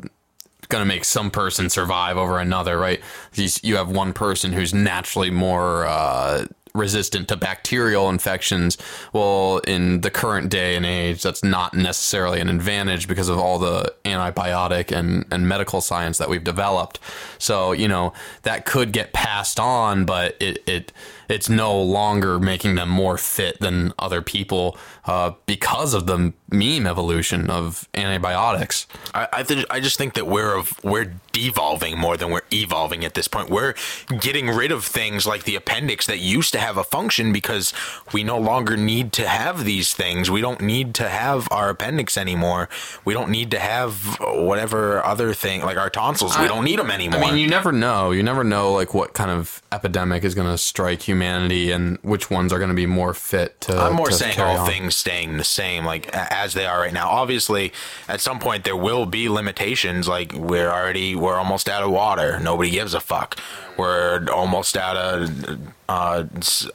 [0.69, 3.01] going to make some person survive over another, right?
[3.33, 6.45] You, you have one person who's naturally more uh,
[6.79, 8.77] resistant to bacterial infections.
[9.13, 13.59] Well, in the current day and age, that's not necessarily an advantage because of all
[13.59, 16.99] the antibiotic and, and medical science that we've developed.
[17.37, 18.13] So, you know,
[18.43, 20.91] that could get passed on, but it, it
[21.29, 26.87] it's no longer making them more fit than other people uh, because of the meme
[26.87, 28.87] evolution of antibiotics.
[29.13, 33.05] I I, th- I just think that we're of we're devolving more than we're evolving
[33.05, 33.49] at this point.
[33.49, 33.75] We're
[34.19, 37.73] getting rid of things like the appendix that used to have a function because
[38.11, 40.29] we no longer need to have these things.
[40.29, 42.67] We don't need to have our appendix anymore.
[43.05, 46.37] We don't need to have whatever other thing like our tonsils.
[46.37, 47.23] We don't need them anymore.
[47.23, 48.11] I mean, you never know.
[48.11, 52.29] You never know like what kind of epidemic is going to strike humanity and which
[52.29, 53.77] ones are going to be more fit to.
[53.77, 54.67] I'm more to saying carry all on.
[54.69, 57.09] things staying the same, like as they are right now.
[57.09, 57.73] Obviously,
[58.07, 60.07] at some point there will be limitations.
[60.07, 62.39] Like we're already we're almost out of water.
[62.39, 63.37] Nobody gives a fuck.
[63.77, 66.25] We're almost out of uh,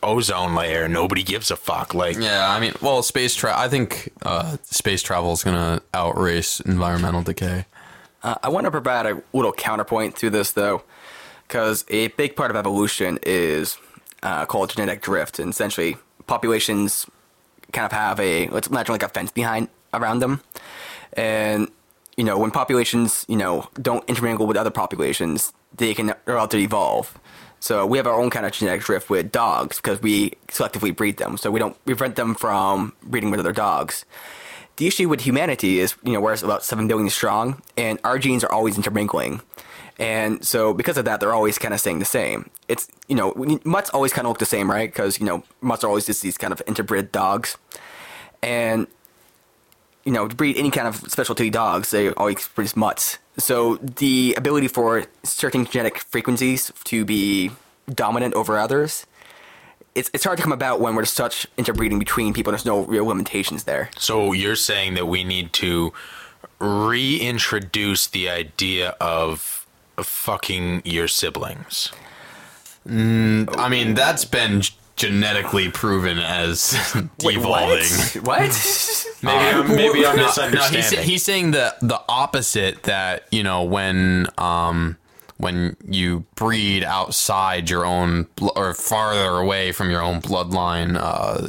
[0.02, 0.88] ozone layer.
[0.88, 1.94] Nobody gives a fuck.
[1.94, 3.60] Like Yeah, I mean, well, space travel.
[3.60, 7.64] I think uh, space travel is going to outrace environmental decay.
[8.22, 10.82] Uh, I want to provide a little counterpoint to this, though,
[11.46, 13.76] because a big part of evolution is
[14.24, 17.06] uh, called genetic drift, and essentially populations
[17.72, 20.40] kind of have a let's imagine like a fence behind around them,
[21.12, 21.68] and
[22.16, 26.50] you know when populations you know don't intermingle with other populations, they can they're allowed
[26.50, 27.18] to evolve.
[27.60, 31.16] So we have our own kind of genetic drift with dogs because we selectively breed
[31.16, 34.04] them, so we don't prevent them from breeding with other dogs.
[34.76, 38.42] The issue with humanity is, you know, we're about 7 billion strong, and our genes
[38.42, 39.40] are always intermingling.
[39.98, 42.50] And so, because of that, they're always kind of staying the same.
[42.66, 43.32] It's, you know,
[43.64, 44.90] mutts always kind of look the same, right?
[44.90, 47.56] Because, you know, mutts are always just these kind of interbred dogs.
[48.42, 48.88] And,
[50.04, 53.18] you know, to breed any kind of specialty dogs, they always produce mutts.
[53.38, 57.52] So, the ability for certain genetic frequencies to be
[57.88, 59.06] dominant over others,
[59.94, 62.50] it's, it's hard to come about when there's such interbreeding between people.
[62.50, 63.90] There's no real limitations there.
[63.96, 65.92] so, you're saying that we need to
[66.58, 69.63] reintroduce the idea of
[70.02, 71.92] fucking your siblings.
[72.86, 74.62] I mean, that's been
[74.96, 76.70] genetically proven as
[77.18, 77.84] devolving.
[78.24, 78.50] What?
[79.22, 80.98] Maybe I'm, maybe I'm No, misunderstanding.
[80.98, 84.98] he's, he's saying the the opposite that you know when um
[85.38, 91.48] when you breed outside your own bl- or farther away from your own bloodline, uh,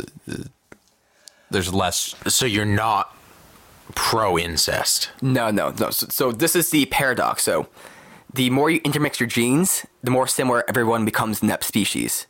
[1.52, 2.16] there's less.
[2.28, 3.14] so you're not
[3.94, 5.10] pro incest.
[5.22, 5.90] no, no, no.
[5.90, 7.44] So, so this is the paradox.
[7.44, 7.68] So,
[8.36, 12.28] the more you intermix your genes, the more similar everyone becomes in that species.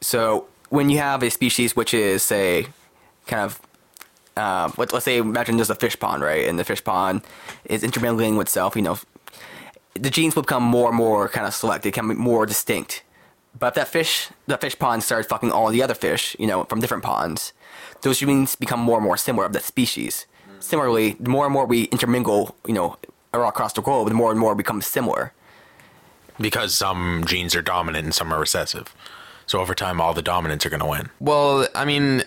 [0.00, 2.66] So, when you have a species which is, say,
[3.26, 3.60] kind of,
[4.36, 6.48] uh, let, let's say, imagine there's a fish pond, right?
[6.48, 7.22] And the fish pond
[7.66, 8.74] is intermingling with itself.
[8.74, 8.98] You know,
[9.94, 11.84] the genes will become more and more kind of select.
[11.84, 13.02] They become more distinct.
[13.58, 16.64] But if that fish, that fish pond starts fucking all the other fish, you know,
[16.64, 17.52] from different ponds,
[18.02, 20.26] those genes become more and more similar of that species.
[20.58, 22.96] Similarly, the more and more we intermingle, you know,
[23.32, 25.32] across the globe, the more and more we become similar.
[26.38, 28.94] because some genes are dominant and some are recessive.
[29.46, 31.08] So over time, all the dominants are going to win.
[31.20, 32.22] Well, I mean,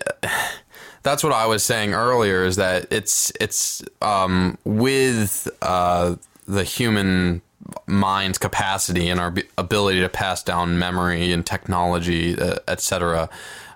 [1.04, 2.44] that's what I was saying earlier.
[2.44, 6.16] Is that it's it's um, with uh,
[6.48, 7.42] the human
[7.86, 13.30] mind's capacity and our ability to pass down memory and technology, uh, etc.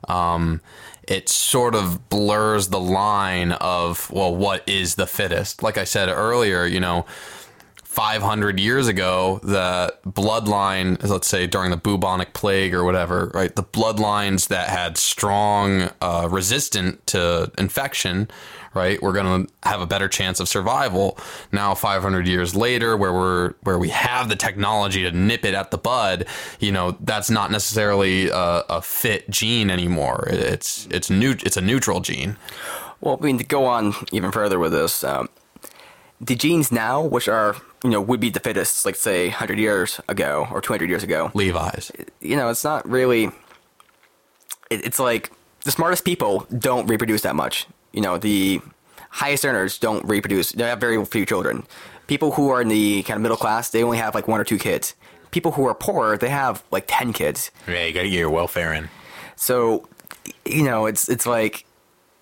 [0.07, 0.61] Um,
[1.08, 5.64] it sort of blurs the line of well, what is the fittest?
[5.64, 7.06] Like I said earlier, you know.
[7.84, 13.56] 500 years ago, the bloodline, let's say during the bubonic plague or whatever, right?
[13.56, 18.30] The bloodlines that had strong uh, resistant to infection,
[18.74, 19.01] right?
[19.01, 21.17] We're going to have a better chance of survival.
[21.51, 25.71] Now, 500 years later, where we're where we have the technology to nip it at
[25.71, 26.26] the bud,
[26.59, 30.28] you know, that's not necessarily a, a fit gene anymore.
[30.30, 31.32] It's it's new.
[31.32, 32.38] It's a neutral gene.
[33.01, 35.28] Well, I mean, to go on even further with this, um,
[36.21, 39.99] the genes now, which are you know would be the fittest, like say 100 years
[40.07, 41.91] ago or 200 years ago, Levi's.
[42.21, 43.26] you know, it's not really.
[44.69, 45.32] It, it's like
[45.65, 47.67] the smartest people don't reproduce that much.
[47.94, 48.62] You know, the
[49.10, 50.52] highest earners don't reproduce.
[50.52, 51.64] They have very few children.
[52.08, 54.44] People who are in the kind of middle class, they only have like one or
[54.44, 54.96] two kids.
[55.32, 57.50] People who are poor, they have like 10 kids.
[57.68, 58.89] Yeah, you got to get your welfare in.
[59.36, 59.88] So,
[60.46, 61.66] you know, it's it's like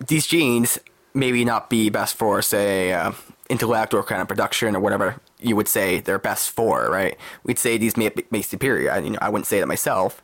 [0.06, 0.78] these genes
[1.14, 3.12] maybe not be best for, say, uh,
[3.48, 7.18] intellect or kind of production or whatever you would say they're best for, right?
[7.44, 8.90] We'd say these may be superior.
[8.90, 10.22] I, you know, I wouldn't say that myself,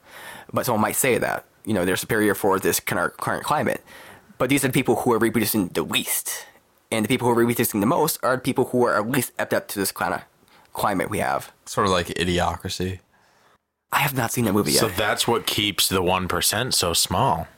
[0.53, 1.44] but someone might say that.
[1.64, 3.84] You know, they're superior for this kind of current climate.
[4.39, 6.47] But these are the people who are reproducing the least,
[6.91, 9.32] and the people who are reproducing the most are the people who are at least
[9.39, 10.22] adept to this kind of
[10.72, 11.53] climate we have.
[11.66, 13.01] Sort of like idiocracy.
[13.91, 14.80] I have not seen that movie yet.
[14.80, 17.49] So that's what keeps the 1% so small.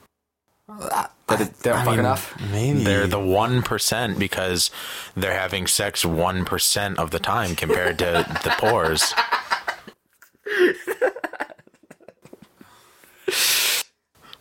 [0.68, 2.40] that they they don't I fuck mean, enough.
[2.50, 4.70] Maybe They're the 1% because
[5.16, 9.12] they're having sex 1% of the time compared to the pores.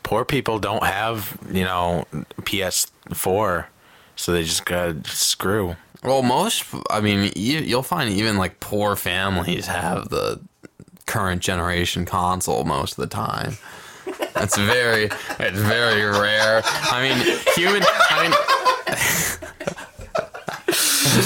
[0.10, 2.04] Poor people don't have, you know,
[2.42, 3.68] PS4,
[4.16, 5.76] so they just gotta screw.
[6.04, 10.42] Well, most, I mean, you, you'll find even like poor families have the
[11.06, 13.60] current generation console most of the time.
[14.08, 16.64] It's very, it's very rare.
[16.66, 18.32] I mean, human, I mean,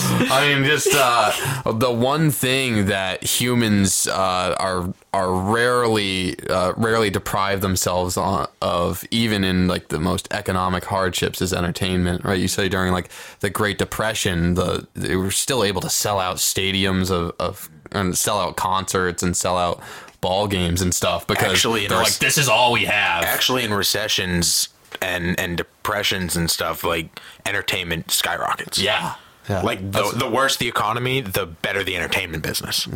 [0.01, 7.09] I mean, just uh, the one thing that humans uh, are are rarely uh, rarely
[7.09, 12.23] deprive themselves on, of, even in like the most economic hardships, is entertainment.
[12.23, 12.39] Right?
[12.39, 16.37] You say during like the Great Depression, the they were still able to sell out
[16.37, 19.81] stadiums of, of and sell out concerts and sell out
[20.21, 23.23] ball games and stuff because Actually, they're like, this is all we have.
[23.23, 24.69] Actually, in recessions
[25.01, 28.79] and and depressions and stuff, like entertainment skyrockets.
[28.79, 29.15] yeah.
[29.49, 29.61] Yeah.
[29.61, 32.87] Like the, That's- the worse the economy, the better the entertainment business.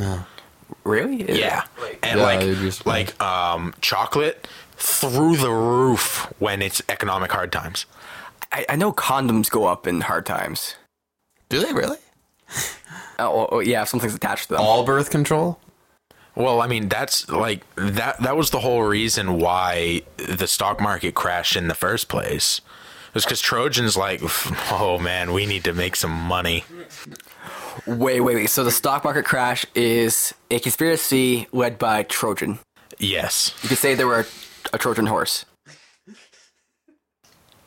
[0.83, 1.21] Really?
[1.21, 2.85] Is Yeah, it- and Yeah, you'd be like surprised.
[2.85, 7.85] like um chocolate through the roof when it's economic hard times.
[8.51, 10.75] I, I know condoms go up in hard times.
[11.49, 11.97] do they really
[13.19, 14.61] Oh, oh, oh, yeah, if something's attached to them.
[14.61, 15.59] all birth control?
[16.35, 21.15] Well, I mean that's like that that was the whole reason why the stock market
[21.15, 22.61] crashed in the first place.
[23.17, 24.21] It was because Trojans like,
[24.71, 26.65] oh man, we need to make some money.
[27.87, 28.49] Wait, wait, wait.
[28.51, 32.59] So the stock market crash is a conspiracy led by Trojan.
[32.99, 34.27] Yes, You could say they were
[34.71, 35.45] a Trojan horse.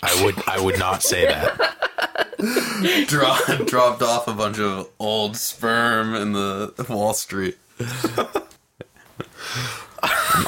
[0.04, 2.36] I would I would not say that.
[3.08, 7.58] Dro- dropped off a bunch of old sperm in the Wall Street.
[7.80, 7.88] An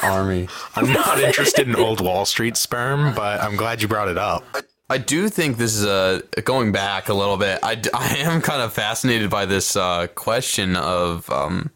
[0.01, 0.47] army.
[0.77, 4.45] I'm not interested in old Wall Street sperm, but I'm glad you brought it up.
[4.93, 7.57] I do think this is a going back a little bit.
[7.63, 11.71] I, I am kind of fascinated by this uh, question of, um,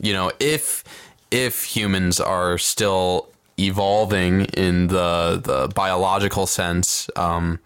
[0.00, 0.84] you know, if
[1.30, 7.58] if humans are still evolving in the the biological sense, um,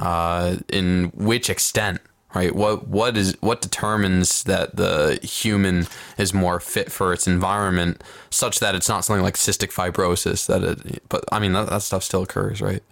[0.00, 2.00] uh, in which extent,
[2.34, 2.52] right?
[2.56, 5.86] What what is what determines that the human
[6.18, 10.44] is more fit for its environment, such that it's not something like cystic fibrosis?
[10.48, 12.82] That it, but I mean that, that stuff still occurs, right?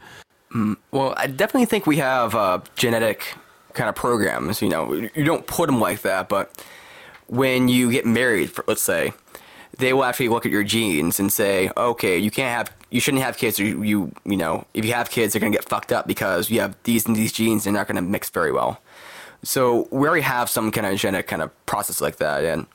[0.92, 3.34] Well, I definitely think we have uh, genetic
[3.72, 4.62] kind of programs.
[4.62, 6.64] You know, you don't put them like that, but
[7.26, 9.12] when you get married, for, let's say,
[9.78, 13.24] they will actually look at your genes and say, okay, you can't have, you shouldn't
[13.24, 13.58] have kids.
[13.58, 16.50] Or you, you, you know, if you have kids, they're gonna get fucked up because
[16.50, 17.64] you have these and these genes.
[17.64, 18.80] They're not gonna mix very well.
[19.42, 22.66] So we already have some kind of genetic kind of process like that, and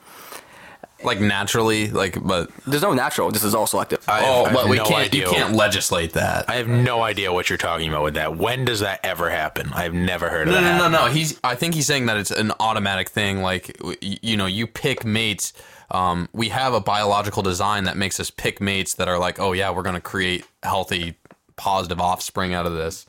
[1.04, 3.32] like naturally, like but there's no natural.
[3.32, 4.04] This is all selective.
[4.08, 5.06] I have- oh, I have but we no can't.
[5.06, 5.26] idea.
[5.28, 6.50] You can't legislate that.
[6.50, 8.36] I have no idea what you're talking about with that.
[8.38, 9.72] When does that ever happen?
[9.74, 10.78] I've never heard of no, that.
[10.78, 11.14] no, no, happen.
[11.14, 11.14] no.
[11.18, 11.39] He's.
[11.43, 13.41] I think he's saying that it's an automatic thing.
[13.41, 15.54] Like w- you know, you pick mates.
[15.91, 19.54] Um, we have a biological design that makes us pick mates that are like, oh
[19.54, 21.16] yeah, we're gonna create healthy,
[21.56, 23.06] positive offspring out of this.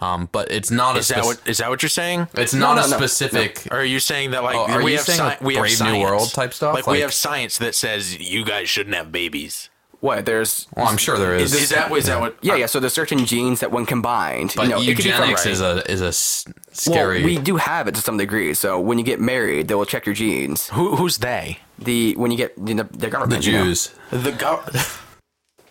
[0.00, 2.28] Um, but it's not Is a that spec- what is that what you're saying?
[2.34, 3.66] it's not no, a no, specific.
[3.70, 5.54] Or are you saying that like Oh, are we you have saying, sci- like, we
[5.54, 6.74] have Brave New World type stuff?
[6.74, 9.70] Like, we have science that says you guys shouldn't have babies.
[10.00, 11.54] What there's Well, I'm sure there is.
[11.54, 12.36] Is, that is that what?
[12.42, 12.66] yeah yeah.
[12.66, 15.46] So there's certain genes that when combined, but you know, it could be from- eugenics
[15.46, 17.20] is a is a s- scary.
[17.20, 18.52] Well, we do have it to some degree.
[18.52, 20.68] So when you get married, they will check your genes.
[20.70, 21.58] Who, who's they?
[21.78, 23.64] The when you get you know, the the government, you know.
[23.64, 23.94] Jews.
[24.10, 25.00] The gov-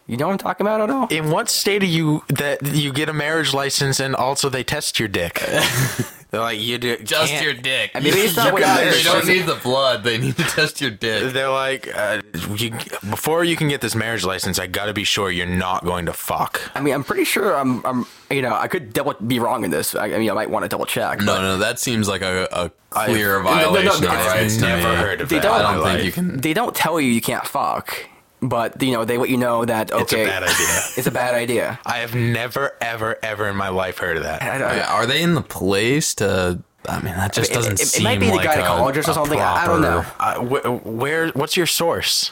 [0.06, 1.08] You know what I'm talking about it at all?
[1.08, 5.00] In what state are you that you get a marriage license and also they test
[5.00, 5.36] your dick?
[6.30, 7.92] They're like you do Just can't- your dick.
[7.94, 8.94] I mean, it's not You what got it it.
[8.96, 9.04] is.
[9.04, 10.04] they don't need the blood.
[10.04, 11.32] They need to test your dick.
[11.32, 12.22] They're like, uh,
[12.56, 12.72] you,
[13.10, 16.08] before you can get this marriage license, I got to be sure you're not going
[16.08, 16.60] to fuck.
[16.76, 19.70] I mean, I'm pretty sure I'm, I'm you know, I could double be wrong in
[19.70, 19.94] this.
[19.96, 21.20] I, I mean, I might want to double check.
[21.20, 24.60] No, but no, that seems like a, a clear no, no, no, violation it's- I've
[24.82, 25.44] never heard of They that.
[25.44, 26.38] don't- I don't think you can.
[26.42, 28.08] They don't tell you you can't fuck,
[28.50, 30.80] but you know they let you know that okay, It's a bad idea.
[30.98, 31.80] It's a bad idea.
[31.86, 34.42] I have never, ever, ever in my life heard of that.
[34.44, 36.60] I don't- Are they in the place to?
[36.88, 38.62] I mean, that just It- doesn't it- it seem It might be the like a-
[38.62, 39.40] gynecologist or something.
[39.40, 40.06] I- I don't know.
[40.20, 41.30] Uh, wh- where?
[41.30, 42.32] What's your source?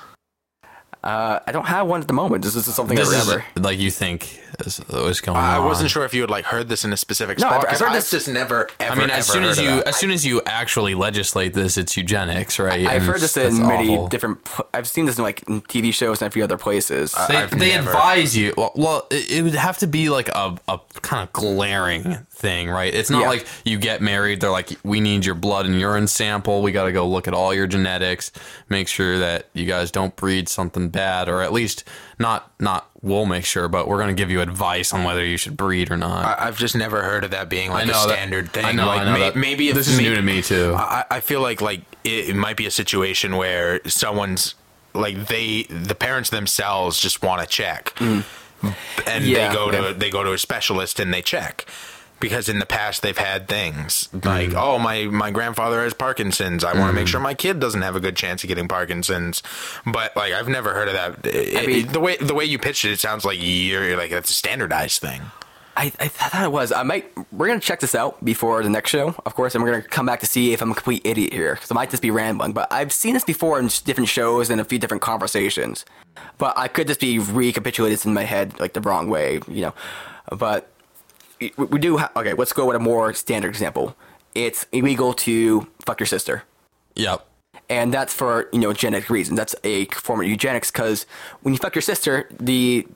[1.03, 2.43] Uh, I don't have one at the moment.
[2.43, 3.45] This is something This I is remember.
[3.59, 5.43] like you think is what's going on.
[5.43, 5.65] I on.
[5.65, 7.53] wasn't sure if you had like heard this in a specific No, spot.
[7.53, 8.91] I've- I've 'cause heard I've this- just never, ever.
[8.93, 11.97] I mean, as ever soon as you as soon as you actually legislate this, it's
[11.97, 12.85] eugenics, right?
[12.85, 14.09] I've And heard this in many awful.
[14.09, 14.47] different.
[14.75, 17.15] I've seen this in like in TV shows and a few other places.
[17.27, 18.53] They, they never- advise you.
[18.55, 22.69] Well, well it, it would have to be like a, a kind of glaring thing,
[22.69, 22.93] right?
[22.93, 23.27] It's not Yeah.
[23.29, 24.41] like you get married.
[24.41, 26.61] They're like, we need your blood and urine sample.
[26.61, 28.31] We got to go look at all your genetics,
[28.67, 31.83] make sure that you guys don't breed something bad, or at least
[32.19, 32.87] not not.
[33.03, 35.89] We'll make sure, but we're going to give you advice on whether you should breed
[35.89, 36.23] or not.
[36.39, 38.63] I- I've just never heard of that being like a know that- standard thing.
[38.65, 39.35] I know, like I know may- that.
[39.35, 40.75] maybe if This is may- new to me, too.
[40.77, 44.53] I, I feel like like it, it might be a situation where someone's
[44.93, 48.23] like they the parents themselves just want to check, mm.
[49.07, 49.93] and Yeah, they go to yeah.
[49.93, 51.65] they go to a specialist and they check.
[52.21, 54.27] Because in the past they've had things Mm-hmm.
[54.27, 56.63] like, oh my my grandfather has Parkinson's.
[56.63, 59.43] I want to make sure my kid doesn't have a good chance of getting Parkinson's.
[59.85, 61.25] But like I've never heard of that.
[61.35, 64.29] It- mean- the way the way you pitched it, it sounds like you're like that's
[64.29, 65.21] a standardized thing.
[65.77, 66.73] I, I thought it was.
[66.73, 67.09] I might.
[67.31, 70.05] We're gonna check this out before the next show, of course, and we're gonna come
[70.05, 72.51] back to see if I'm a complete idiot here because I might just be rambling.
[72.51, 75.85] But I've seen this before in different shows and a few different conversations.
[76.37, 79.61] But I could just be recapitulating this in my head like the wrong way, you
[79.61, 79.73] know.
[80.29, 80.70] But
[81.41, 81.97] we, we do.
[81.97, 83.95] Ha- okay, let's go with a more standard example.
[84.35, 86.43] It's illegal to fuck your sister.
[86.95, 87.25] yep.
[87.69, 89.37] and that's for you know genetic reasons.
[89.37, 91.05] That's a form of eugenics because
[91.41, 92.87] when you fuck your sister, the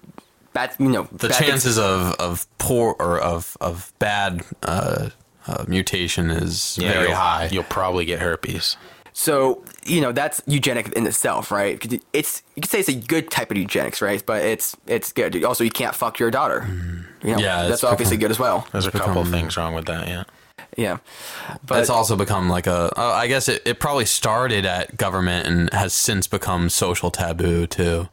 [0.54, 5.10] bad you know The bad things- chances of, of poor or of of bad uh,
[5.48, 7.50] uh, mutation is very high.
[7.52, 8.78] You'll probably get herpes.
[9.18, 11.80] So you know that's eugenic in itself, right?
[12.11, 14.22] It's you could say it's a good type of eugenics, right?
[14.26, 15.41] But it's it's good.
[15.45, 16.68] Also, you can't fuck your daughter.
[17.24, 18.68] You know, Yeah, that's obviously become- good as well.
[18.74, 20.24] There's a couple become- things wrong with that, yeah.
[20.78, 20.97] Yeah,
[21.66, 22.91] But it's also become like a.
[22.99, 27.66] Uh, I guess it, it probably started at government and has since become social taboo
[27.68, 28.09] too.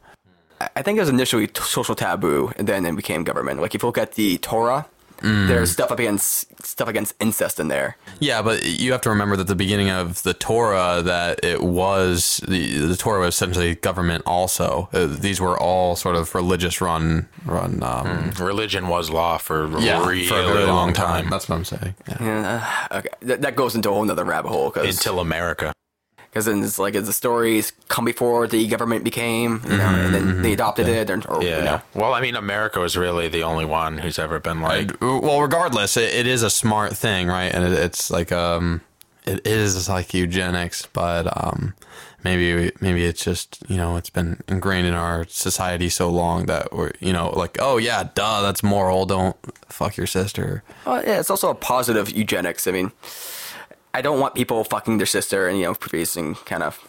[0.61, 3.59] I- I think it was initially t- social taboo, and then it became government.
[3.59, 4.85] Like if you look at the Torah,
[5.23, 5.47] Mm.
[5.47, 7.95] there's stuff against stuff against incest in there.
[8.19, 12.41] Yeah, but you have to remember that the beginning of the Torah that it was
[12.47, 14.23] the the Torah was essentially government.
[14.27, 17.81] Also, uh, these were all sort of religious run run.
[17.83, 21.23] Um, Religion was law for a Yeah, really for a very long, long time.
[21.23, 21.29] time.
[21.29, 21.95] That's what I'm saying.
[22.07, 22.17] Yeah.
[22.23, 25.71] Yeah, okay, that, that goes into a whole nother rabbit hole because Until America.
[26.33, 30.13] Because then it's like as the stories come before the government became, you know, and
[30.15, 31.57] then they adopted it, or, or Yeah.
[31.59, 34.99] you know, Well, I mean, America was really the only one who's ever been like.
[34.99, 37.53] Well, regardless, it, it is a smart thing, right?
[37.53, 38.81] And it, it's like um,
[39.27, 41.75] it is like eugenics, but um,
[42.23, 46.73] maybe maybe it's just you know it's been ingrained in our society so long that
[46.73, 49.05] we're you know like oh yeah, duh, that's moral.
[49.05, 49.37] Don't
[49.69, 50.63] fuck your sister.
[50.85, 52.65] well, yeah, it's also a positive eugenics.
[52.65, 52.91] I mean,
[53.93, 56.79] I don't want people fucking their sister and you know producing kind of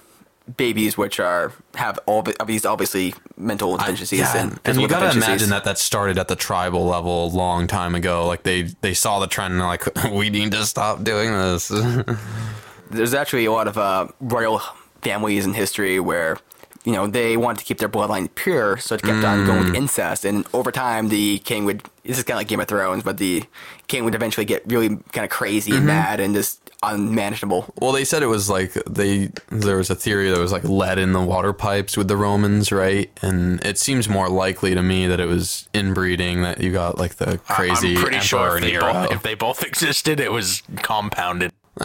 [0.58, 5.16] babies which are have all of these obviously mental deficiencies Yeah, and, and, you gotta
[5.16, 8.26] imagine that that started at the tribal level a long time ago.
[8.26, 11.68] Like they they saw the trend and they're like we need to stop doing this.
[12.90, 14.60] there's actually a lot of uh, royal
[15.02, 16.38] families in history where
[16.84, 19.66] you know they wanted to keep their bloodline pure, so it kept on going Mm.
[19.68, 21.82] with incest, and over time the king would.
[22.04, 23.44] This is kind of like Game of Thrones, but the
[23.86, 25.78] king would eventually get really kind of crazy Mm-hmm.
[25.78, 27.72] and mad and just unmanageable.
[27.80, 30.98] Well, they said it was like they there was a theory that was like lead
[30.98, 33.10] in the water pipes with the Romans, right?
[33.22, 37.16] And it seems more likely to me that it was inbreeding that you got like
[37.16, 38.92] the crazy I'm pretty sure if they, Nero.
[38.92, 41.52] both, if they both existed, it was compounded.
[41.80, 41.84] Uh,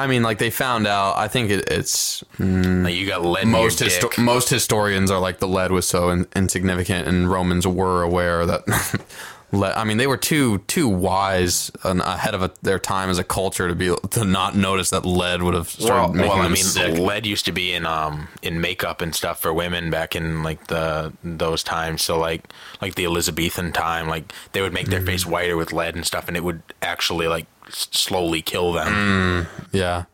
[0.00, 1.18] I mean, like they found out.
[1.18, 5.48] I think it, it's Like you got lead most histo- most historians are like the
[5.48, 8.62] lead was so in- insignificant, and Romans were aware that
[9.52, 13.18] le- I mean, they were too too wise and ahead of a, their time as
[13.18, 16.38] a culture to be to not notice that lead would have started Well, making well,
[16.40, 16.98] I them mean, sick.
[16.98, 20.66] lead used to be in um in makeup and stuff for women back in like
[20.66, 22.02] the those times.
[22.02, 22.42] So like
[22.80, 25.06] like the Elizabethan time, like they would make their Mm-hmm.
[25.06, 29.46] face whiter with lead and stuff, and it would actually like s- slowly kill them.
[29.72, 30.04] Yeah,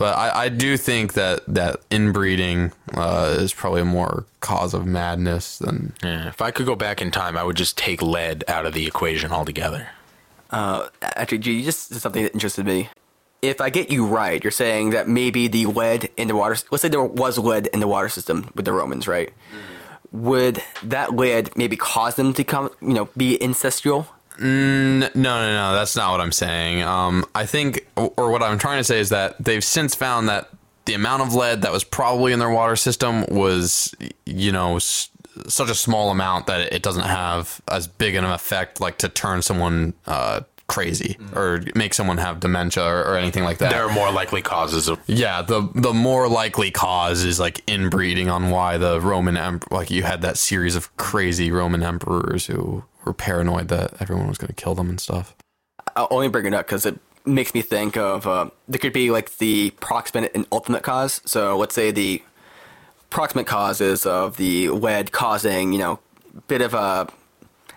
[0.00, 4.86] but I, I do think that that inbreeding uh, is probably a more cause of
[4.86, 6.28] madness than Yeah.
[6.28, 8.86] If I could go back in time, I would just take lead out of the
[8.86, 9.88] equation altogether.
[10.50, 12.88] Uh, actually, G, you just said something that interested me.
[13.42, 16.56] If I get you right, you're saying that maybe the lead in the water.
[16.70, 19.34] Let's say there was lead in the water system with the Romans, right?
[20.12, 24.06] Would that lead maybe cause them to come, you know, be incestual?
[24.40, 25.72] N- No, no, no.
[25.74, 26.82] That's not what I'm saying.
[26.82, 30.48] Um, I think, or what I'm trying to say is that they've since found that
[30.86, 35.10] the amount of lead that was probably in their water system was, you know, s-
[35.46, 39.42] such a small amount that it doesn't have as big an effect, like to turn
[39.42, 43.70] someone uh, crazy or make someone have dementia or, or anything like that.
[43.70, 48.28] There are more likely causes of Yeah, the the more likely cause is like inbreeding
[48.30, 52.84] on why the Roman em- like you had that series of crazy Roman emperors who
[53.04, 55.34] were paranoid that everyone was going to kill them and stuff.
[55.96, 59.10] I'll only bring it up because it makes me think of uh, there could be
[59.10, 61.20] like the proximate and ultimate cause.
[61.24, 62.22] So let's say the
[63.10, 65.98] proximate causes of the lead causing, you know,
[66.48, 67.08] bit of a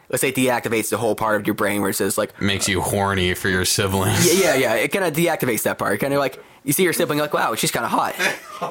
[0.09, 2.67] let's say it deactivates the whole part of your brain where it says like Makes
[2.69, 4.25] you horny for your siblings.
[4.39, 4.73] yeah, yeah, yeah.
[4.75, 5.99] It kind of deactivates that part.
[5.99, 8.15] Kind of like you see your sibling, like, wow, she's kind of hot,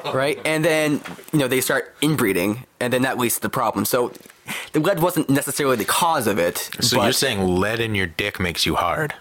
[0.15, 0.39] right?
[0.45, 1.01] And then
[1.31, 3.85] you know they start inbreeding, and then that leads to the problem.
[3.85, 4.13] So
[4.73, 6.69] the lead wasn't necessarily the cause of it.
[6.79, 9.13] So but, you're saying lead in your dick makes you hard?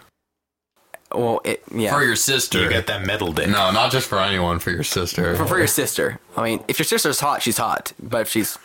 [1.14, 1.92] well, it, yeah.
[1.92, 2.62] For your sister.
[2.62, 3.48] You get that metal dick.
[3.48, 5.36] no, not just for anyone, for your sister.
[5.36, 6.18] for, for your sister.
[6.36, 7.92] I mean, if your sister's hot, she's hot.
[8.00, 8.58] But if she's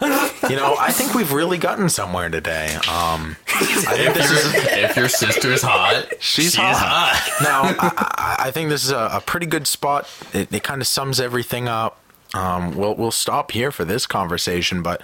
[0.00, 2.74] You know, I think we've really gotten somewhere today.
[2.88, 7.20] Um, I think this is if your sister's hot, she's, hot.
[7.42, 10.08] now, I, I, I think this is a, a pretty good spot.
[10.32, 12.00] It, it kind of sums everything up.
[12.34, 15.02] Um, we'll we'll stop here for this conversation, but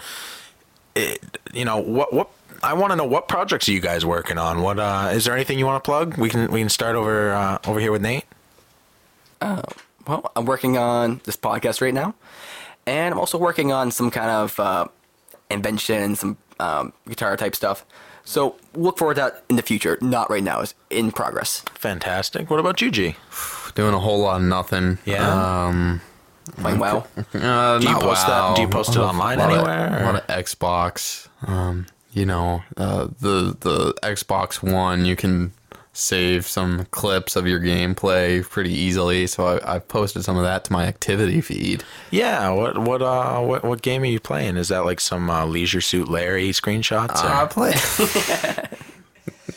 [0.94, 2.30] it, you know what what
[2.62, 4.62] I want to know what projects are you guys working on?
[4.62, 6.16] What uh, is there anything you want to plug?
[6.16, 8.24] We can we can start over uh, over here with Nate.
[9.40, 12.14] well, I'm working on this podcast right now,
[12.86, 14.86] and I'm also working on some kind of uh,
[15.50, 17.84] invention, some um, guitar type stuff.
[18.24, 19.98] So look forward to that in the future.
[20.00, 20.60] Not right now.
[20.60, 21.60] It's in progress.
[21.74, 22.50] Fantastic.
[22.50, 23.16] What about you, G?
[23.76, 24.98] doing a whole lot of nothing.
[25.04, 25.66] Yeah?
[25.66, 26.00] Um,
[26.56, 27.06] Playing WoW.
[27.34, 30.04] Uh, Do you post that- do you post it A lot online of- anywhere, A
[30.12, 31.28] lot of Xbox.
[31.46, 35.52] Um, you know, uh, the the Xbox One, you can
[35.92, 39.26] save some clips of your gameplay pretty easily.
[39.26, 41.84] So I, I've posted some of that to my activity feed.
[42.10, 42.50] Yeah.
[42.50, 44.56] What what uh what what game are you playing?
[44.56, 47.22] Is that like some uh, Leisure Suit Larry screenshots?
[47.24, 48.68] or- I play.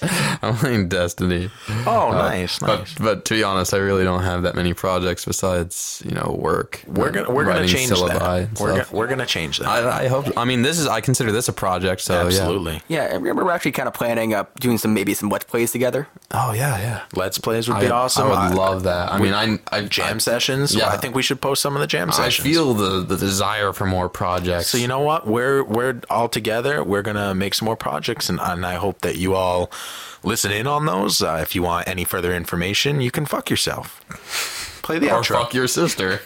[0.41, 1.49] I'm playing Destiny.
[1.85, 2.95] oh, uh, nice, But nice.
[2.95, 6.81] but to be honest, I really don't have that many projects besides you know work.
[6.87, 8.31] we're gonna we're gonna change syllabi that.
[8.49, 8.89] and We're stuff.
[8.91, 9.67] gonna, we're gonna change that.
[9.67, 10.25] I, I hope.
[10.37, 10.87] I mean, this is.
[10.87, 12.01] I consider this a project.
[12.01, 12.81] So Absolutely.
[12.87, 15.71] Yeah, and remember we're actually kind of planning up doing some maybe some let's plays
[15.71, 16.07] together.
[16.31, 17.01] Oh yeah, yeah.
[17.15, 18.31] Let's plays would be I, awesome.
[18.31, 19.11] I would love that.
[19.11, 20.73] I mean, I, I jam I, sessions.
[20.75, 20.87] yeah.
[20.89, 22.45] I think we should post some of the jam sessions.
[22.45, 24.67] I feel the the desire for more projects.
[24.67, 25.27] So you know what?
[25.27, 26.83] We're we're all together.
[26.83, 29.71] We're gonna make some more projects, and, and I hope that you all
[30.23, 31.21] listen in on those.
[31.21, 34.01] Uh, if you want any further information, you can fuck yourself.
[34.81, 35.41] Play the or outro.
[35.41, 36.21] fuck your sister.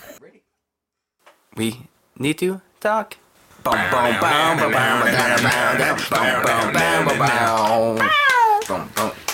[1.56, 1.88] We
[2.18, 3.18] need to talk.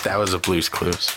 [0.04, 1.16] That was a Blue's Clues.